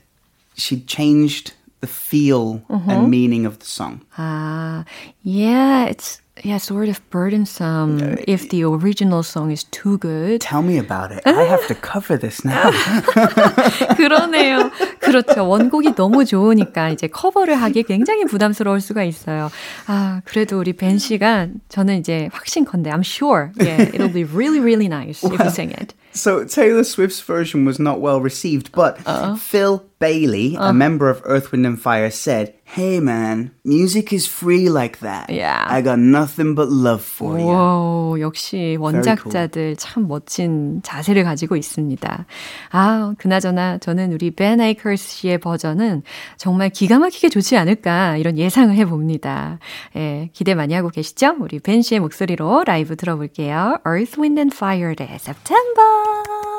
she 0.55 0.81
changed 0.81 1.53
the 1.81 1.87
feel 1.87 2.61
and 2.69 3.09
meaning 3.09 3.45
of 3.45 3.59
the 3.59 3.65
song. 3.65 4.01
아, 4.17 4.85
yeah, 5.23 5.85
it's 5.87 6.21
yeah, 6.43 6.57
sort 6.57 6.89
of 6.89 6.99
burdensome 7.11 8.17
if 8.27 8.49
the 8.49 8.63
original 8.63 9.21
song 9.21 9.51
is 9.51 9.65
too 9.65 9.97
good. 9.99 10.41
Tell 10.41 10.63
me 10.63 10.77
about 10.79 11.11
it. 11.11 11.21
I 11.25 11.43
have 11.43 11.67
to 11.67 11.75
cover 11.75 12.17
this 12.17 12.43
now. 12.43 12.71
그러네요. 13.95 14.71
그렇죠. 14.99 15.47
원곡이 15.47 15.93
너무 15.95 16.25
좋으니까 16.25 16.89
이제 16.89 17.07
커버를 17.07 17.55
하기 17.55 17.83
굉장히 17.83 18.25
부담스러울 18.25 18.81
수가 18.81 19.03
있어요. 19.03 19.51
아, 19.87 20.21
그래도 20.25 20.57
우리 20.57 20.73
벤 20.73 20.97
씨가 20.97 21.49
저는 21.69 21.99
이제 21.99 22.29
확신컨대 22.31 22.89
I'm 22.89 23.03
sure. 23.03 23.51
Yeah, 23.59 23.89
it'll 23.93 24.09
be 24.09 24.23
really 24.23 24.59
really 24.59 24.87
nice 24.87 25.21
well, 25.21 25.33
if 25.33 25.43
you 25.43 25.51
sing 25.51 25.71
it. 25.71 25.93
So 26.13 26.43
Taylor 26.43 26.83
Swift's 26.83 27.21
version 27.21 27.65
was 27.65 27.79
not 27.79 28.01
well 28.01 28.19
received, 28.19 28.71
but 28.71 28.97
uh-uh. 29.05 29.35
Phil 29.35 29.83
Bailey, 29.98 30.56
uh-huh. 30.56 30.68
a 30.68 30.72
member 30.74 31.08
of 31.08 31.22
Earth, 31.24 31.52
Wind 31.52 31.64
and 31.64 31.80
Fire, 31.80 32.10
said, 32.10 32.52
"Hey 32.64 33.00
man, 33.00 33.52
music 33.64 34.12
is 34.12 34.28
free 34.28 34.68
like 34.68 35.00
that. 35.00 35.30
Yeah, 35.30 35.64
I 35.66 35.80
got 35.80 35.98
nothing 35.98 36.54
but 36.54 36.68
love 36.68 37.02
for 37.02 37.38
you." 37.38 37.46
와, 37.48 38.20
역시 38.20 38.76
원작자들 38.78 39.50
cool. 39.52 39.76
참 39.76 40.06
멋진 40.06 40.82
자세를 40.82 41.24
가지고 41.24 41.56
있습니다. 41.56 42.26
아, 42.72 43.14
그나저나 43.16 43.78
저는 43.78 44.12
우리 44.12 44.30
벤 44.30 44.60
에이커스 44.60 45.08
씨의 45.08 45.38
버전은 45.38 46.02
정말 46.36 46.68
기가 46.68 46.98
막히게 46.98 47.30
좋지 47.30 47.56
않을까 47.56 48.18
이런 48.18 48.36
예상을 48.36 48.74
해봅니다. 48.76 49.60
예, 49.96 50.28
기대 50.34 50.54
많이 50.54 50.74
하고 50.74 50.90
계시죠? 50.90 51.36
우리 51.40 51.58
벤 51.58 51.80
씨의 51.80 52.00
목소리로 52.00 52.64
라이브 52.66 52.96
들어볼게요. 52.96 53.78
Earth, 53.86 54.20
Wind 54.20 54.38
and 54.38 54.54
Fire의 54.54 55.18
September. 55.18 56.55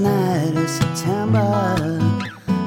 Night 0.00 0.54
of 0.56 0.68
September. 0.68 1.76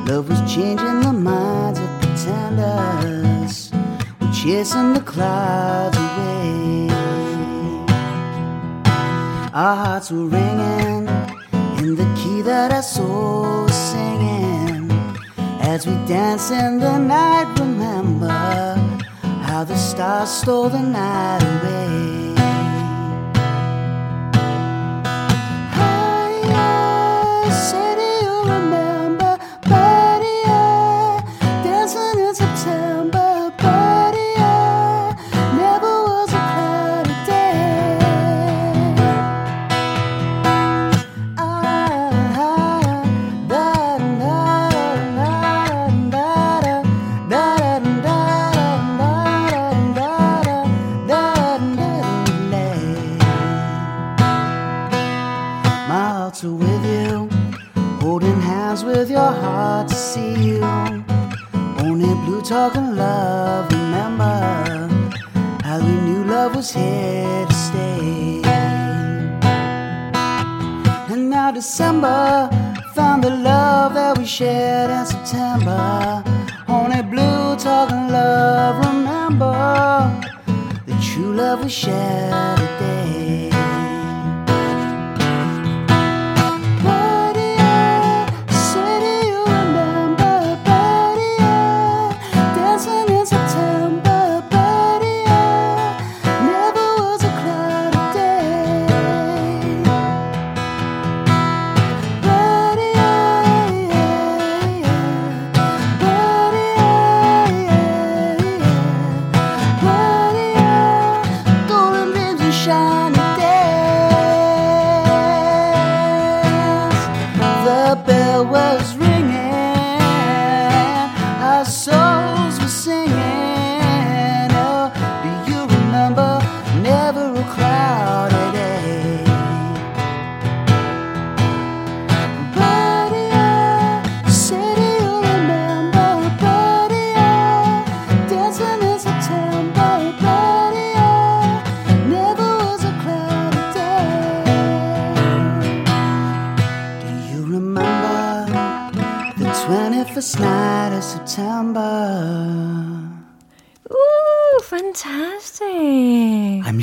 Love 0.07 0.29
was 0.29 0.39
changing 0.53 1.01
the 1.01 1.13
minds 1.13 1.79
of 1.79 1.89
pretenders. 2.01 3.71
We're 4.19 4.31
chasing 4.33 4.93
the 4.93 5.01
clouds 5.01 5.97
away. 5.97 6.89
Our 9.53 9.75
hearts 9.75 10.11
were 10.11 10.25
ringing 10.25 11.07
in 11.79 11.95
the 11.95 12.09
key 12.15 12.41
that 12.41 12.71
our 12.73 12.81
souls 12.81 13.73
singing. 13.73 14.91
As 15.61 15.85
we 15.85 15.93
dance 16.07 16.51
in 16.51 16.79
the 16.79 16.97
night, 16.97 17.47
remember 17.59 18.29
how 19.43 19.63
the 19.63 19.77
stars 19.77 20.29
stole 20.29 20.69
the 20.69 20.79
night 20.79 21.43
away. 21.43 22.20
Talking 62.51 62.98
love, 62.98 63.72
remember 63.72 64.89
how 65.63 65.80
we 65.80 65.93
knew 66.06 66.25
love 66.25 66.54
was 66.54 66.69
here 66.73 67.45
to 67.47 67.54
stay. 67.54 68.41
And 71.10 71.30
now 71.30 71.52
December 71.52 72.49
found 72.93 73.23
the 73.23 73.30
love 73.30 73.93
that 73.93 74.17
we 74.17 74.25
shared 74.25 74.89
in 74.91 75.06
September. 75.06 76.21
Only 76.67 77.02
blue 77.04 77.56
talking 77.56 78.10
love, 78.10 78.86
remember 78.86 79.56
the 80.88 80.95
true 81.02 81.34
love 81.34 81.63
we 81.63 81.69
shared 81.69 82.61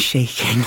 shaking. 0.09 0.65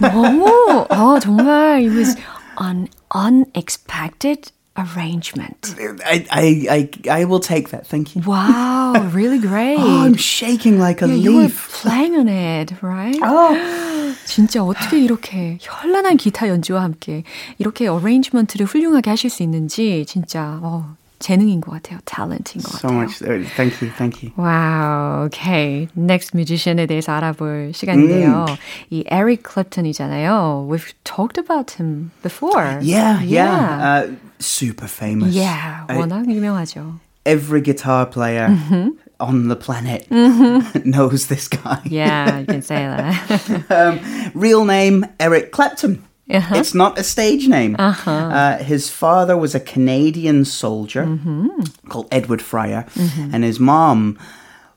너무, 0.00 0.46
어, 0.90 1.18
정말, 1.18 1.82
it 1.82 1.90
was 1.90 2.16
an 2.60 2.88
unexpected 3.12 4.52
arrangement. 4.76 5.74
I, 6.06 6.24
I, 6.30 6.66
I, 6.70 6.90
I 7.10 7.24
will 7.24 7.40
take 7.40 7.70
that. 7.70 7.84
Thank 7.86 8.14
you. 8.14 8.22
Wow, 8.22 9.10
really 9.12 9.40
great. 9.40 9.78
oh, 9.80 10.04
I'm 10.04 10.14
shaking 10.14 10.78
like 10.78 11.02
a 11.02 11.08
yeah, 11.08 11.14
leaf. 11.14 11.24
You 11.24 11.36
were 11.36 11.48
playing 11.48 12.14
on 12.14 12.28
it, 12.28 12.72
right? 12.80 13.18
Oh. 13.22 14.14
진짜 14.24 14.62
어떻게 14.62 15.00
이렇게 15.00 15.58
현란한 15.60 16.16
기타 16.16 16.48
연주와 16.48 16.82
함께 16.82 17.24
이렇게 17.58 17.88
어레인지먼트를 17.88 18.66
훌륭하게 18.66 19.10
하실 19.10 19.30
수 19.30 19.42
있는지 19.42 20.04
진짜 20.06 20.60
어, 20.62 20.96
재능인 21.19 21.61
것 21.61 21.71
같아요. 21.71 21.99
탤런트인 22.03 22.61
것 22.63 22.79
so 22.79 22.89
같아요. 22.89 22.99
much. 22.99 23.19
Thank 23.55 23.81
you. 23.81 23.89
Thank 23.97 24.23
you. 24.23 24.31
Wow. 24.35 25.23
Okay. 25.27 25.87
Next 25.95 26.35
musician에 26.35 26.85
대해서 26.85 27.13
알아볼 27.13 27.71
시간인데요. 27.73 28.45
음. 28.49 28.55
이 28.91 29.05
에릭 29.07 29.43
클랩턴이잖아요. 29.43 30.67
We've 30.67 30.93
talked 31.05 31.37
about 31.37 31.71
him 31.79 32.11
before. 32.21 32.77
Yeah, 32.81 33.21
yeah. 33.21 33.23
yeah. 33.23 34.03
Uh, 34.03 34.15
super 34.39 34.87
famous. 34.87 35.33
Yeah. 35.33 35.85
워낙 35.87 36.27
유명하죠. 36.27 36.99
Every 37.25 37.61
guitar 37.61 38.05
player 38.05 38.49
mm-hmm. 38.49 38.89
on 39.21 39.47
the 39.47 39.55
planet 39.55 40.05
mm-hmm. 40.09 40.83
knows 40.83 41.27
this 41.27 41.47
guy. 41.47 41.79
Yeah, 41.85 42.39
you 42.39 42.45
can 42.45 42.61
say 42.61 42.83
that. 42.83 43.71
um, 43.71 44.31
real 44.33 44.65
name 44.65 45.05
Eric 45.21 45.53
Clapton. 45.53 46.03
Uh-huh. 46.30 46.56
It's 46.56 46.74
not 46.74 46.98
a 46.98 47.04
stage 47.04 47.48
name. 47.48 47.76
Uh-huh. 47.78 48.10
Uh, 48.10 48.58
his 48.58 48.90
father 48.90 49.36
was 49.36 49.54
a 49.54 49.60
Canadian 49.60 50.44
soldier 50.44 51.04
mm-hmm. 51.04 51.48
called 51.88 52.06
Edward 52.10 52.42
Fryer, 52.42 52.84
mm-hmm. 52.94 53.34
and 53.34 53.44
his 53.44 53.58
mom 53.58 54.18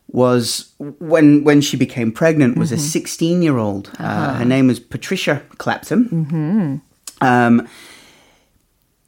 was 0.08 0.74
when 1.00 1.44
when 1.44 1.62
she 1.62 1.78
became 1.78 2.12
pregnant 2.12 2.58
was 2.58 2.72
mm-hmm. 2.72 2.80
a 2.80 2.84
16 2.84 3.42
year 3.42 3.58
old. 3.58 3.90
Uh, 4.00 4.04
uh-huh. 4.04 4.34
her 4.36 4.46
name 4.46 4.68
was 4.68 4.80
Patricia 4.80 5.42
Clapton. 5.58 6.10
Mm-hmm. 6.10 7.26
Um, 7.26 7.68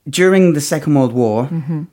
during 0.10 0.54
the 0.54 0.62
Second 0.62 0.96
World 0.96 1.14
War, 1.14 1.46
mm-hmm. 1.46 1.84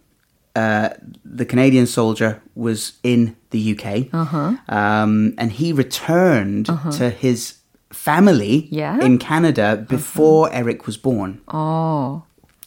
uh, 0.56 0.90
the 1.24 1.44
Canadian 1.44 1.86
soldier 1.86 2.42
was 2.54 2.94
in 3.02 3.36
the 3.50 3.78
UK, 3.78 4.12
Uh-huh. 4.12 4.56
um, 4.68 5.34
and 5.38 5.52
he 5.52 5.72
returned 5.72 6.66
to 6.66 7.10
his 7.10 7.59
family 7.92 8.68
Yeah? 8.70 8.98
In 9.00 9.18
Canada 9.18 9.76
before 9.88 10.48
Eric 10.52 10.86
was 10.86 10.96
born. 10.96 11.40
어, 11.48 12.22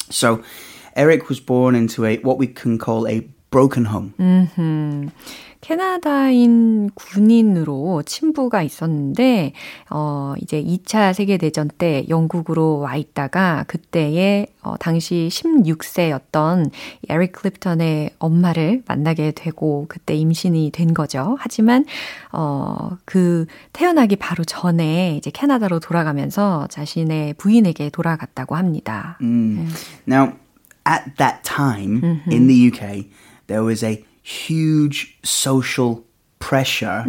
So 0.10 0.42
Eric 0.96 1.30
was 1.30 1.40
born 1.40 1.76
into 1.76 2.06
a 2.06 2.18
what 2.18 2.38
we 2.38 2.48
can 2.48 2.78
call 2.78 3.08
a 3.08 3.28
broken 3.50 3.86
home. 3.86 4.14
Mm-hmm. 4.20 5.08
캐나다인 5.64 6.90
군인으로 6.94 8.04
친부가 8.06 8.62
있었는데, 8.64 9.54
어, 9.90 10.34
이제 10.42 10.62
2차 10.62 11.14
세계대전 11.14 11.70
때 11.78 12.06
영국으로 12.10 12.80
와 12.80 12.98
있다가 12.98 13.64
그때에, 13.68 14.48
어, 14.62 14.76
당시 14.78 15.30
16세였던 15.32 16.70
에릭 17.08 17.32
클립턴의 17.32 18.12
엄마를 18.20 18.84
만나게 18.88 19.32
되고 19.32 19.86
그때 19.88 20.16
임신이 20.16 20.72
된 20.74 20.94
거죠. 20.94 21.38
하지만, 21.40 21.86
어, 22.34 22.98
그 23.06 23.46
태어나기 23.72 24.18
바로 24.18 24.44
전에 24.44 25.16
이제 25.16 25.32
캐나다로 25.32 25.80
돌아가면서 25.80 26.68
자신의 26.72 27.36
부인에게 27.36 27.90
돌아갔다고 27.90 28.58
합니다. 28.58 29.18
Now, 30.06 30.34
at 30.86 31.16
that 31.16 31.44
time 31.44 32.04
in 32.30 32.48
the 32.48 32.68
UK, 32.68 33.10
there 33.48 33.66
was 33.66 33.86
a 33.86 34.04
huge 34.23 35.19
social 35.23 36.05
pressure 36.39 37.05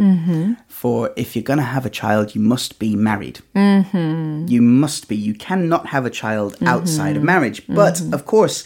for 0.68 1.12
if 1.16 1.36
you're 1.36 1.44
going 1.44 1.60
to 1.60 1.66
have 1.66 1.86
a 1.86 1.90
child, 1.90 2.36
you 2.36 2.42
must 2.42 2.80
be 2.80 2.96
married. 2.96 3.40
You 3.56 4.62
must 4.62 5.08
be. 5.08 5.16
You 5.16 5.34
cannot 5.34 5.88
have 5.88 6.06
a 6.06 6.10
child 6.10 6.58
outside 6.66 7.18
of 7.18 7.24
marriage. 7.24 7.62
But 7.68 8.02
of 8.14 8.26
course, 8.26 8.64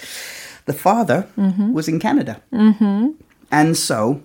the 0.66 0.74
father 0.74 1.28
was 1.38 1.88
in 1.88 2.00
Canada. 2.00 2.42
And 3.52 3.78
so, 3.78 4.22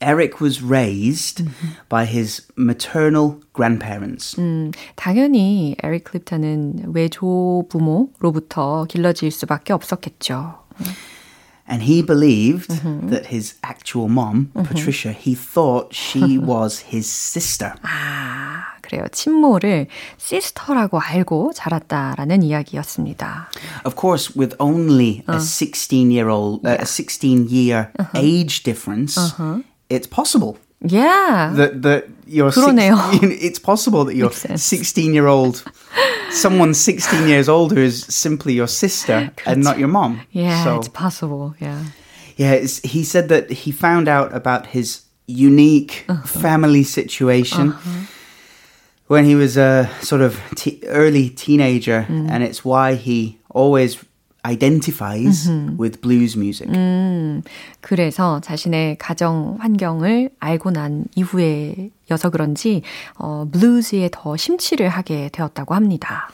Eric 0.00 0.40
was 0.40 0.62
raised 0.62 1.42
by 1.88 2.06
his 2.06 2.46
maternal 2.56 3.40
grandparents. 3.52 4.34
음, 4.38 4.72
당연히 4.96 5.76
에릭 5.82 6.04
클립턴은 6.04 6.94
외조 6.94 7.66
부모로부터 7.68 8.86
길러질 8.88 9.30
수밖에 9.30 9.74
없었겠죠. 9.74 10.64
And 11.68 11.84
he 11.84 12.02
believed 12.02 12.82
that 13.10 13.26
his 13.26 13.54
actual 13.62 14.08
mom, 14.08 14.50
Patricia, 14.54 15.12
he 15.12 15.36
thought 15.36 15.94
she 15.94 16.36
was 16.36 16.80
his 16.90 17.06
sister. 17.06 17.74
아, 17.82 18.74
그래요. 18.82 19.06
친모를 19.12 19.86
시스터라고 20.16 20.98
알고 20.98 21.52
자랐다라는 21.54 22.42
이야기였습니다. 22.42 23.50
Of 23.84 23.94
course, 23.94 24.34
with 24.34 24.56
only 24.58 25.22
a 25.28 25.38
16 25.38 26.10
year 26.10 26.28
old, 26.28 26.66
uh, 26.66 26.78
a 26.80 26.86
16 26.86 27.46
year 27.48 27.92
age 28.16 28.64
difference, 28.64 29.16
it's 29.88 30.08
possible 30.08 30.58
Yeah. 30.84 31.52
that, 31.56 31.82
that 31.82 32.08
you're 32.26 32.50
그러네요. 32.50 32.96
16 33.12 33.32
it's 33.40 33.58
possible 33.58 34.04
that 34.06 34.14
your 34.16 34.30
16 34.32 35.12
year 35.12 35.26
old, 35.26 35.62
someone 36.30 36.72
16 36.74 37.28
years 37.28 37.48
older 37.48 37.78
is 37.78 38.04
simply 38.08 38.54
your 38.54 38.66
sister 38.68 39.30
and 39.46 39.62
not 39.62 39.78
your 39.78 39.88
mom. 39.88 40.20
yeah, 40.32 40.64
So- 40.64 40.78
it's 40.78 40.88
possible. 40.88 41.54
Yeah. 41.60 41.84
Yeah, 42.36 42.52
it's, 42.52 42.80
he 42.80 43.04
said 43.04 43.28
that 43.28 43.50
he 43.50 43.70
found 43.72 44.08
out 44.08 44.34
about 44.34 44.68
his 44.68 45.02
unique 45.26 46.06
family 46.24 46.82
situation 46.82 47.74
when 49.08 49.24
he 49.26 49.34
was 49.34 49.56
a 49.58 49.90
sort 50.00 50.22
of 50.22 50.40
te- 50.56 50.80
early 50.86 51.28
teenager, 51.28 52.06
and 52.08 52.42
it's 52.42 52.64
why 52.64 52.94
he 52.94 53.38
always 53.50 54.02
identifies 54.44 55.50
with 55.78 56.00
blues 56.00 56.36
music. 56.36 56.68
그래서 57.80 58.40
자신의 58.40 58.96
가정 58.98 59.56
환경을 59.60 60.30
알고 60.38 60.70
난 60.70 61.04
이후에여서 61.14 62.30
그런지 62.30 62.82
어, 63.16 63.46
블루즈에 63.50 64.08
더 64.12 64.36
심취를 64.36 64.88
하게 64.88 65.28
되었다고 65.32 65.74
합니다. 65.74 66.30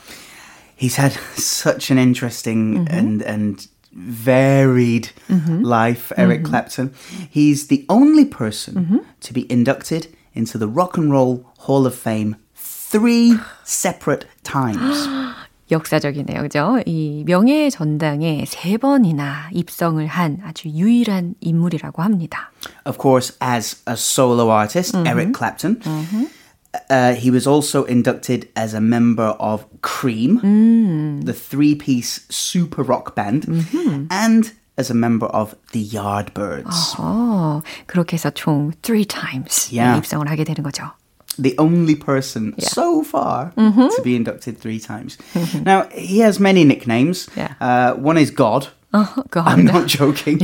He's 0.79 0.99
had 0.99 1.19
such 1.37 1.91
an 1.91 1.99
interesting 1.99 2.87
and 2.91 3.25
and 3.27 3.67
varied 3.93 5.11
life, 5.65 6.13
Eric 6.19 6.45
Clapton. 6.45 6.93
He's 7.31 7.69
the 7.69 7.87
only 7.89 8.27
person 8.27 9.01
to 9.21 9.33
be 9.33 9.47
inducted 9.51 10.09
into 10.35 10.59
the 10.59 10.69
Rock 10.69 10.99
and 10.99 11.11
Roll 11.11 11.47
Hall 11.67 11.87
of 11.87 11.95
Fame 11.95 12.37
three 12.55 13.39
separate 13.65 14.27
times. 14.45 15.09
역사적이네요. 15.72 16.42
그죠? 16.44 16.80
이 16.86 17.24
명예의 17.26 17.72
전당에 17.72 18.44
세 18.48 18.78
번이나 18.78 19.50
입성을 19.54 20.06
한 20.06 20.40
아주 20.44 20.70
유일한 20.70 21.36
인물이라고 21.40 22.02
합니다. 22.02 22.52
Of 22.86 22.98
course, 23.02 23.36
as 23.42 23.82
a 23.88 23.94
solo 23.94 24.50
artist, 24.52 24.96
Eric 25.08 25.34
Clapton. 25.36 25.80
Uh, 26.90 27.14
he 27.16 27.30
was 27.30 27.46
also 27.48 27.84
inducted 27.86 28.48
as 28.56 28.74
a 28.74 28.80
member 28.80 29.36
of 29.40 29.66
Cream, 29.82 30.40
the 31.26 31.34
three 31.34 31.76
piece 31.76 32.22
super 32.30 32.82
rock 32.82 33.14
band, 33.14 33.46
and 34.10 34.54
as 34.78 34.90
a 34.90 34.96
member 34.96 35.28
of 35.28 35.54
the 35.74 35.84
Yardbirds. 35.84 36.96
어, 36.98 37.62
그렇게 37.88 38.14
해서 38.16 38.30
총 38.30 38.72
three 38.82 39.04
times 39.06 39.70
Yeah. 39.74 39.98
입성을 40.00 40.26
하게 40.30 40.46
되는 40.46 40.64
거죠. 40.64 40.92
The 41.39 41.55
only 41.59 41.95
person 41.97 42.55
so 42.59 43.03
far 43.03 43.53
to 43.57 44.01
be 44.03 44.17
inducted 44.17 44.57
three 44.59 44.79
times. 44.81 45.19
now, 45.67 45.87
he 45.93 46.21
has 46.21 46.41
many 46.41 46.65
nicknames. 46.65 47.29
Yeah. 47.37 47.53
Uh, 47.61 47.93
one 47.95 48.17
is 48.17 48.31
God. 48.31 48.69
어, 48.95 49.05
God. 49.31 49.47
I'm 49.47 49.65
not 49.67 49.87
joking. 49.87 50.39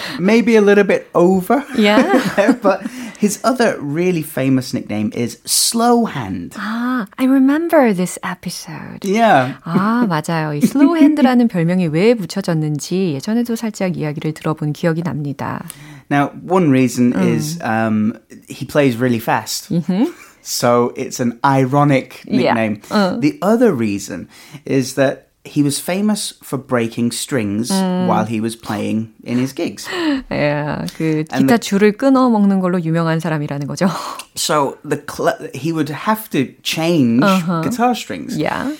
Maybe 0.19 0.55
a 0.55 0.61
little 0.61 0.83
bit 0.83 1.09
over. 1.15 1.65
Yeah. 1.75 2.53
but 2.61 2.85
his 3.17 3.39
other 3.43 3.77
really 3.79 4.21
famous 4.21 4.73
nickname 4.73 5.11
is 5.15 5.39
Slow 5.45 6.05
Hand. 6.05 6.53
아, 6.57 7.07
I 7.17 7.25
remember 7.25 7.91
this 7.93 8.19
episode. 8.23 9.03
Yeah. 9.03 9.55
아, 9.65 10.05
맞아요. 10.07 10.53
이 10.53 10.61
슬로우 10.61 10.97
핸드라는 10.97 11.47
별명이 11.47 11.87
왜 11.87 12.13
붙여졌는지 12.13 13.13
예전에도 13.15 13.55
살짝 13.55 13.97
이야기를 13.97 14.33
들어본 14.33 14.73
기억이 14.73 15.01
납니다. 15.01 15.65
Now, 16.09 16.29
one 16.41 16.71
reason 16.71 17.13
is 17.13 17.59
um, 17.61 18.17
he 18.47 18.65
plays 18.65 18.97
really 18.97 19.19
fast. 19.19 19.69
So 20.41 20.93
it's 20.95 21.19
an 21.19 21.39
ironic 21.45 22.23
Yeah. 22.25 22.53
nickname. 22.55 22.81
The 23.21 23.37
other 23.41 23.73
reason 23.73 24.27
is 24.65 24.95
that 24.95 25.27
he 25.45 25.63
was 25.63 25.79
famous 25.79 26.33
for 26.43 26.57
breaking 26.57 27.11
strings 27.11 27.69
while 27.71 28.25
he 28.25 28.39
was 28.41 28.55
playing 28.55 29.13
in 29.23 29.37
his 29.37 29.53
gigs. 29.53 29.87
예, 30.31 30.85
그 30.97 31.25
And 31.31 31.45
기타 31.47 31.57
줄을 31.59 31.93
끊어 31.93 32.29
먹는 32.29 32.59
걸로 32.59 32.81
유명한 32.83 33.19
사람이라는 33.19 33.67
거죠. 33.67 33.87
So 34.35 34.77
the 34.83 35.01
cl- 35.07 35.49
he 35.53 35.71
would 35.71 35.89
have 35.89 36.29
to 36.31 36.53
change 36.63 37.23
guitar 37.63 37.93
strings. 37.95 38.35
Yeah, 38.37 38.73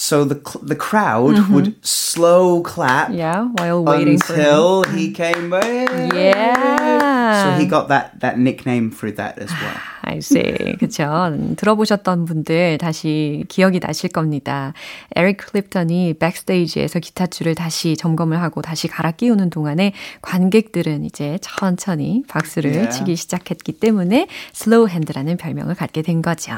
So 0.00 0.24
the 0.24 0.38
the 0.62 0.76
crowd 0.76 1.50
would 1.50 1.74
slow 1.82 2.62
clap 2.62 3.10
yeah, 3.10 3.50
while 3.58 3.82
waiting 3.82 4.14
until 4.14 4.84
he 4.84 5.10
came 5.10 5.50
back. 5.50 5.90
Yeah. 6.14 7.42
So 7.42 7.58
he 7.58 7.66
got 7.66 7.88
that 7.88 8.20
that 8.20 8.38
nickname 8.38 8.92
through 8.92 9.18
that 9.18 9.42
as 9.42 9.50
well. 9.50 9.74
I 10.02 10.18
see. 10.18 10.76
그쵸. 10.78 11.02
음, 11.32 11.56
들어보셨던 11.56 12.26
분들 12.26 12.78
다시 12.78 13.44
기억이 13.48 13.80
나실 13.80 14.10
겁니다. 14.10 14.72
에릭 15.16 15.38
클랩턴이 15.38 16.14
backstage에서 16.14 17.00
기타 17.00 17.26
줄을 17.26 17.56
다시 17.56 17.96
점검을 17.96 18.40
하고 18.40 18.62
다시 18.62 18.86
갈아 18.86 19.10
끼우는 19.10 19.50
동안에 19.50 19.94
관객들은 20.22 21.04
이제 21.06 21.38
천천히 21.42 22.22
박수를 22.28 22.68
Yeah. 22.68 22.96
치기 22.96 23.16
시작했기 23.16 23.72
때문에 23.72 24.28
Slow 24.52 24.86
Hand라는 24.86 25.38
별명을 25.38 25.74
갖게 25.74 26.02
된 26.02 26.22
거죠. 26.22 26.52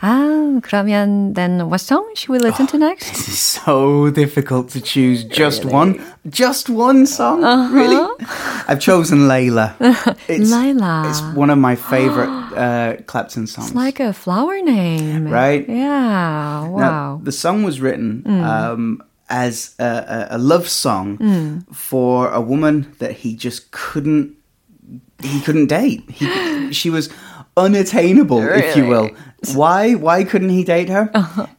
아, 0.00 0.60
그러면 0.62 1.32
then 1.34 1.60
what 1.70 1.80
song 1.80 2.04
should 2.14 2.28
we 2.28 2.38
listen 2.38 2.66
to 2.66 2.76
next? 2.78 3.08
This 3.12 3.28
is 3.28 3.38
so 3.38 4.10
difficult 4.10 4.68
to 4.70 4.80
choose 4.80 5.24
just 5.24 5.64
one, 5.64 5.98
just 6.28 6.68
one 6.68 7.06
song. 7.06 7.40
Really, 7.72 7.96
I've 8.68 8.80
chosen 8.80 9.20
Layla. 9.28 9.72
It's, 10.28 10.50
Layla. 10.52 11.08
It's 11.08 11.22
one 11.34 11.48
of 11.48 11.56
my 11.58 11.74
favorite 11.74 12.28
uh, 12.54 12.96
Clapton 13.06 13.46
songs. 13.46 13.68
It's 13.68 13.76
like 13.76 13.98
a 14.00 14.12
flower 14.12 14.60
name. 14.60 15.26
Right? 15.28 15.66
Yeah. 15.68 16.68
Now, 16.68 16.70
Wow. 16.70 17.20
the 17.22 17.32
song 17.32 17.62
was 17.62 17.80
written 17.80 18.24
um, 18.26 19.02
as 19.30 19.74
a, 19.78 20.28
a, 20.30 20.36
a 20.36 20.38
love 20.38 20.68
song 20.68 21.64
for 21.72 22.28
a 22.30 22.40
woman 22.42 22.92
that 22.98 23.12
he 23.24 23.34
just 23.36 23.70
couldn't 23.70 24.36
he 25.22 25.40
couldn't 25.40 25.68
date. 25.68 26.04
He, 26.10 26.72
she 26.72 26.90
was 26.90 27.08
unattainable, 27.58 28.42
if 28.42 28.76
you 28.76 28.86
will. 28.86 29.10
Why? 29.54 29.94
Why 29.94 30.24
couldn't 30.24 30.50
he 30.50 30.64
date 30.64 30.88
her? 30.88 31.10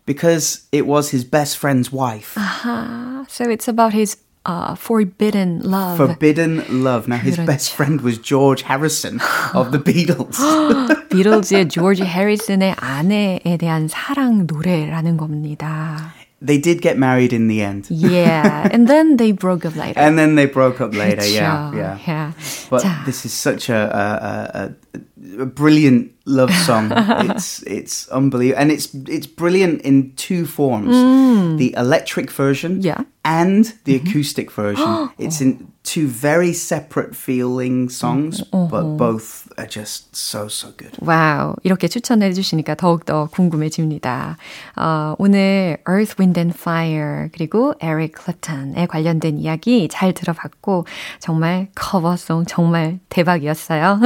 Because 0.06 0.68
it 0.72 0.88
was 0.88 1.10
his 1.10 1.24
best 1.24 1.58
friend's 1.58 1.92
wife. 1.92 2.34
Ah, 2.38 3.26
so 3.28 3.50
it's 3.50 3.68
about 3.68 3.94
his 3.94 4.18
uh, 4.46 4.76
forbidden 4.76 5.62
love. 5.62 5.98
Forbidden 5.98 6.84
love. 6.84 7.08
Now 7.08 7.18
his 7.18 7.38
best 7.38 7.72
그렇죠. 7.72 7.76
friend 7.76 8.02
was 8.02 8.18
George 8.18 8.64
Harrison 8.64 9.20
of 9.54 9.72
the 9.72 9.80
Beatles. 9.80 10.38
비틀즈의 11.10 11.70
조지 11.70 12.04
해리슨의 12.04 12.76
아내에 12.78 13.58
대한 13.60 13.88
사랑 13.88 14.48
노래라는 14.48 15.18
겁니다. 15.18 16.14
they 16.41 16.59
did 16.59 16.81
get 16.81 16.97
married 16.97 17.33
in 17.33 17.49
the 17.49 17.63
end. 17.63 17.91
yeah, 17.91 18.69
and 18.73 18.89
then 18.89 19.17
they 19.17 19.33
broke 19.33 19.65
up 19.65 19.77
later. 19.77 19.99
and 19.99 20.19
then 20.19 20.35
they 20.35 20.47
broke 20.47 20.81
up 20.81 20.95
later. 20.95 21.27
yeah, 21.27 21.73
yeah, 21.75 21.99
yeah. 22.07 22.33
But 22.71 22.83
자. 22.83 23.05
this 23.05 23.25
is 23.25 23.33
such 23.33 23.69
a, 23.69 23.77
a, 23.77 24.99
a, 25.39 25.43
a 25.43 25.47
brilliant 25.47 26.13
love 26.25 26.53
song. 26.53 26.93
it's 27.31 27.63
it's 27.65 28.09
unbelievable, 28.09 28.61
and 28.61 28.73
it's 28.73 28.95
it's 29.07 29.27
brilliant 29.27 29.83
in 29.83 30.13
two 30.17 30.47
forms: 30.47 30.95
mm. 30.95 31.59
the 31.59 31.75
electric 31.77 32.31
version, 32.31 32.81
yeah. 32.81 33.05
and 33.25 33.75
the 33.85 33.99
mm-hmm. 33.99 34.09
acoustic 34.09 34.51
version. 34.51 35.11
it's 35.19 35.41
in 35.41 35.71
two 35.91 36.07
very 36.07 36.53
separate 36.53 37.17
feeling 37.17 37.89
songs, 37.91 38.43
Uh-huh. 38.53 38.69
but 38.71 38.97
both 38.97 39.49
are 39.59 39.67
just 39.67 40.15
so 40.15 40.47
so 40.47 40.69
good. 40.77 40.93
와우, 41.01 41.57
이렇게 41.65 41.89
추천해 41.89 42.33
주시니까 42.33 42.77
더욱더 42.77 43.27
궁금해집니다. 43.33 44.37
어, 44.77 45.15
오늘 45.19 45.79
Earth, 45.89 46.15
Wind 46.21 46.39
and 46.39 46.55
Fire 46.57 47.29
그리고 47.33 47.75
Eric 47.83 48.15
Clapton에 48.23 48.87
관련된 48.87 49.39
이야기 49.39 49.89
잘 49.91 50.13
들어봤고 50.13 50.87
정말 51.19 51.69
커버송 51.75 52.45
정말 52.47 53.01
대박이었어요. 53.09 53.99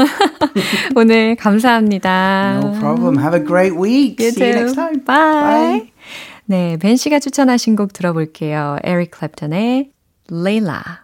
오늘 0.97 1.37
감사합니다. 1.37 2.61
No 2.63 2.79
problem. 2.81 3.19
Have 3.19 3.35
a 3.39 3.45
great 3.45 3.77
week. 3.77 4.17
You 4.25 4.31
See 4.33 4.41
you 4.45 4.53
too. 4.53 4.61
next 4.63 4.75
time. 4.77 5.05
Bye. 5.05 5.93
네, 6.47 6.77
벤 6.79 6.97
씨가 6.97 7.19
추천하신 7.21 7.77
곡 7.77 7.93
들어볼게요. 7.93 8.79
에릭 8.85 9.11
클랩턴의 9.11 9.91
Layla. 10.31 11.04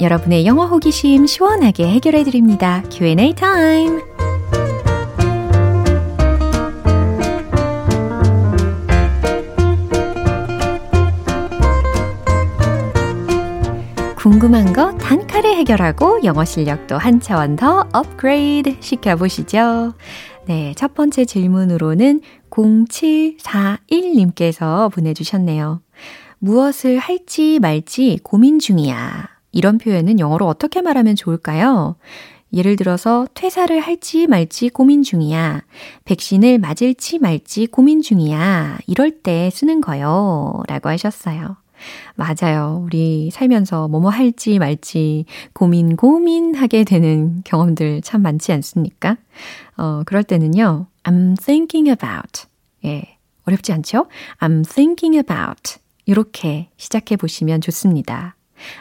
여러분의 0.00 0.46
영어 0.46 0.66
호기심 0.66 1.26
시원하게 1.26 1.88
해결해 1.88 2.22
드립니다. 2.24 2.82
Q&A 2.90 3.34
타임. 3.34 4.00
궁금한 14.16 14.72
거 14.74 14.92
단칼에 14.98 15.56
해결하고 15.56 16.24
영어 16.24 16.44
실력도 16.44 16.98
한 16.98 17.20
차원 17.20 17.56
더 17.56 17.88
업그레이드 17.92 18.76
시켜보시죠. 18.80 19.94
네, 20.46 20.74
첫 20.76 20.94
번째 20.94 21.24
질문으로는 21.24 22.20
0741님께서 22.50 24.92
보내주셨네요. 24.92 25.80
무엇을 26.38 26.98
할지 26.98 27.58
말지 27.60 28.20
고민 28.22 28.58
중이야. 28.58 29.39
이런 29.52 29.78
표현은 29.78 30.18
영어로 30.18 30.46
어떻게 30.46 30.82
말하면 30.82 31.16
좋을까요? 31.16 31.96
예를 32.52 32.76
들어서 32.76 33.26
퇴사를 33.34 33.78
할지 33.78 34.26
말지 34.26 34.70
고민 34.70 35.02
중이야. 35.02 35.62
백신을 36.04 36.58
맞을지 36.58 37.18
말지 37.18 37.66
고민 37.68 38.02
중이야. 38.02 38.78
이럴 38.86 39.22
때 39.22 39.50
쓰는 39.52 39.80
거요. 39.80 40.62
라고 40.66 40.88
하셨어요. 40.88 41.56
맞아요. 42.14 42.82
우리 42.84 43.30
살면서 43.30 43.88
뭐뭐 43.88 44.10
할지 44.10 44.58
말지 44.58 45.24
고민 45.52 45.96
고민하게 45.96 46.84
되는 46.84 47.42
경험들 47.44 48.02
참 48.02 48.22
많지 48.22 48.52
않습니까? 48.52 49.16
어, 49.76 50.02
그럴 50.04 50.24
때는요. 50.24 50.86
I'm 51.04 51.40
thinking 51.40 51.88
about. 51.88 52.46
예. 52.84 53.16
어렵지 53.44 53.72
않죠? 53.72 54.06
I'm 54.40 54.68
thinking 54.68 55.16
about. 55.16 55.78
이렇게 56.04 56.68
시작해 56.76 57.16
보시면 57.16 57.60
좋습니다. 57.60 58.36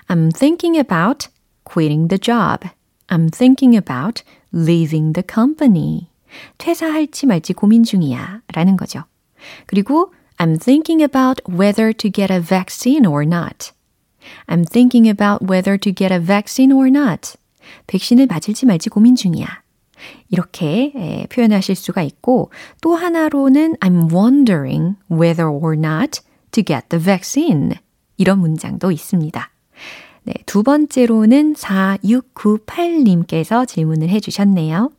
I'm 0.08 0.32
thinking 0.32 0.78
about 0.78 1.28
quitting 1.64 2.08
the 2.08 2.20
job. 2.20 2.70
I'm 3.10 3.30
thinking 3.30 3.76
about 3.76 4.24
leaving 4.52 5.14
the 5.14 5.24
company. 5.24 6.10
퇴사할지 6.58 7.26
말지 7.26 7.54
고민 7.54 7.84
중이야. 7.84 8.42
라는 8.54 8.78
거죠. 8.78 9.04
그리고 9.66 10.14
I'm 10.38 10.60
thinking 10.60 11.04
about 11.04 11.42
whether 11.50 11.92
to 11.94 12.12
get 12.12 12.32
a 12.32 12.40
vaccine 12.40 13.06
or 13.06 13.24
not. 13.24 13.72
I'm 14.48 14.64
thinking 14.66 15.08
about 15.08 15.46
whether 15.46 15.78
to 15.78 15.92
get 15.94 16.14
a 16.14 16.20
vaccine 16.20 16.72
or 16.72 16.88
not. 16.88 17.38
백신을 17.88 18.28
맞을지 18.28 18.66
말지 18.66 18.90
고민 18.90 19.16
중이야. 19.16 19.48
이렇게 20.30 20.94
에, 20.96 21.28
표현하실 21.28 21.76
수가 21.76 22.02
있고 22.04 22.52
또 22.82 22.96
하나로는 22.96 23.76
I'm 23.78 24.12
wondering 24.14 24.96
whether 25.12 25.50
or 25.50 25.76
not 25.76 26.22
to 26.52 26.64
get 26.64 26.88
the 26.90 27.04
vaccine. 27.04 27.74
이런 28.18 28.40
문장도 28.40 28.92
있습니다. 28.92 29.50
네, 30.30 30.36
두 30.46 30.62
번째로는 30.62 31.56
4698님께서 31.56 33.68
질문을 33.68 34.10
해주셨네요. 34.10 34.92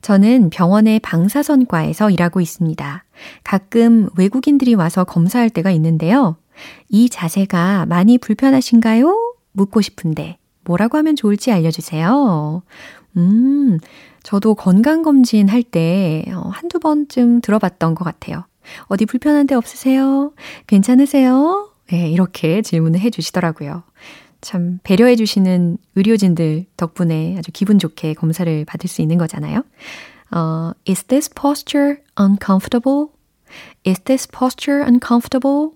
저는 0.00 0.48
병원의 0.48 1.00
방사선과에서 1.00 2.08
일하고 2.08 2.40
있습니다. 2.40 3.04
가끔 3.44 4.08
외국인들이 4.16 4.72
와서 4.72 5.04
검사할 5.04 5.50
때가 5.50 5.70
있는데요. 5.72 6.36
이 6.88 7.10
자세가 7.10 7.84
많이 7.90 8.16
불편하신가요? 8.16 9.34
묻고 9.52 9.82
싶은데 9.82 10.38
뭐라고 10.64 10.96
하면 10.96 11.14
좋을지 11.14 11.52
알려주세요. 11.52 12.62
음, 13.18 13.78
저도 14.22 14.54
건강검진 14.54 15.50
할 15.50 15.62
때 15.62 16.24
한두 16.52 16.78
번쯤 16.78 17.42
들어봤던 17.42 17.94
것 17.94 18.06
같아요. 18.06 18.44
어디 18.86 19.04
불편한 19.04 19.46
데 19.46 19.54
없으세요? 19.54 20.32
괜찮으세요? 20.66 21.68
네, 21.90 22.08
이렇게 22.08 22.62
질문을 22.62 22.98
해 23.00 23.10
주시더라고요. 23.10 23.82
참 24.40 24.78
배려해 24.82 25.16
주시는 25.16 25.78
의료진들 25.96 26.66
덕분에 26.76 27.36
아주 27.38 27.50
기분 27.52 27.78
좋게 27.78 28.14
검사를 28.14 28.64
받을 28.64 28.88
수 28.88 29.02
있는 29.02 29.18
거잖아요. 29.18 29.62
어, 30.32 30.72
is 30.88 31.04
this 31.04 31.30
posture 31.30 31.96
uncomfortable? 32.18 33.08
Is 33.86 34.00
this 34.00 34.28
posture 34.28 34.82
uncomfortable? 34.82 35.70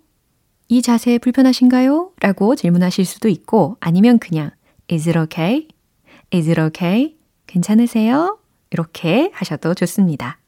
이 0.68 0.80
자세 0.80 1.18
불편하신가요? 1.18 2.12
라고 2.20 2.54
질문하실 2.54 3.04
수도 3.04 3.28
있고 3.28 3.76
아니면 3.80 4.18
그냥 4.18 4.50
Is 4.90 5.08
it 5.08 5.18
okay? 5.18 5.68
Is 6.32 6.48
it 6.48 6.60
okay? 6.60 7.16
괜찮으세요? 7.46 8.38
이렇게 8.70 9.30
하셔도 9.32 9.74
좋습니다. 9.74 10.38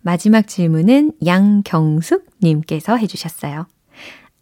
마지막 0.00 0.46
질문은 0.46 1.12
양경숙 1.24 2.26
님께서 2.42 2.96
해주셨어요. 2.96 3.66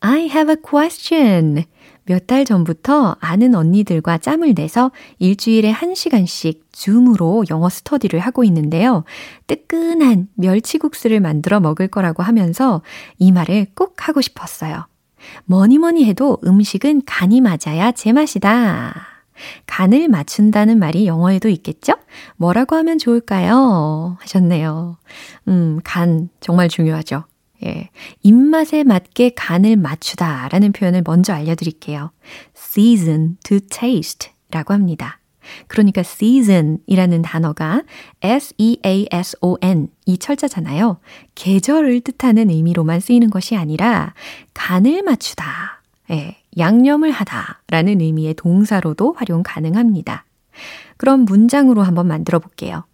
I 0.01 0.23
have 0.23 0.51
a 0.51 0.57
question. 0.57 1.65
몇 2.05 2.27
달 2.27 2.45
전부터 2.45 3.17
아는 3.21 3.55
언니들과 3.55 4.19
짬을 4.19 4.55
내서 4.55 4.91
일주일에 5.19 5.71
한 5.71 5.95
시간씩 5.95 6.73
줌으로 6.73 7.45
영어 7.51 7.69
스터디를 7.69 8.21
하고 8.21 8.45
있는데요. 8.45 9.05
뜨끈한 9.47 10.29
멸치국수를 10.35 11.21
만들어 11.21 11.61
먹을 11.61 11.89
거라고 11.89 12.23
하면서 12.23 12.83
이 13.19 13.33
말을 13.33 13.67
꼭 13.75 14.09
하고 14.09 14.21
싶었어요. 14.21 14.87
뭐니 15.45 15.79
뭐니 15.79 16.05
해도 16.05 16.39
음식은 16.45 17.03
간이 17.07 17.41
맞아야 17.41 17.93
제맛이다. 17.93 18.95
간을 19.67 20.09
맞춘다는 20.09 20.79
말이 20.79 21.07
영어에도 21.07 21.49
있겠죠? 21.49 21.95
뭐라고 22.37 22.77
하면 22.77 22.99
좋을까요? 22.99 24.17
하셨네요. 24.21 24.99
음, 25.49 25.81
간 25.83 26.29
정말 26.41 26.69
중요하죠. 26.69 27.25
예. 27.65 27.91
입맛에 28.23 28.85
맞게 28.85 29.33
간을 29.37 29.77
맞추다 29.77 30.49
라는 30.49 30.73
표현을 30.73 31.03
먼저 31.05 31.33
알려드릴게요. 31.33 32.11
season 32.57 33.37
to 33.45 33.59
taste 33.61 34.31
라고 34.51 34.75
합니다. 34.75 35.21
그러니까 35.67 36.01
season 36.03 36.79
이라는 36.87 37.23
단어가 37.23 37.83
S-E-A-S-O-N 38.21 39.89
이 40.07 40.19
철자잖아요. 40.19 40.99
계절을 41.35 42.01
뜻하는 42.01 42.51
의미로만 42.51 43.01
쓰이는 43.01 43.31
것이 43.31 43.57
아니라 43.57 44.15
간을 44.55 45.03
맞추다, 45.03 45.83
예, 46.11 46.37
양념을 46.57 47.11
하다 47.11 47.63
라는 47.69 48.01
의미의 48.01 48.35
동사로도 48.35 49.15
활용 49.15 49.43
가능합니다. 49.43 50.25
그럼 50.97 51.25
문장으로 51.25 51.83
한번 51.83 52.07
만들어 52.07 52.39
볼게요. 52.39 52.85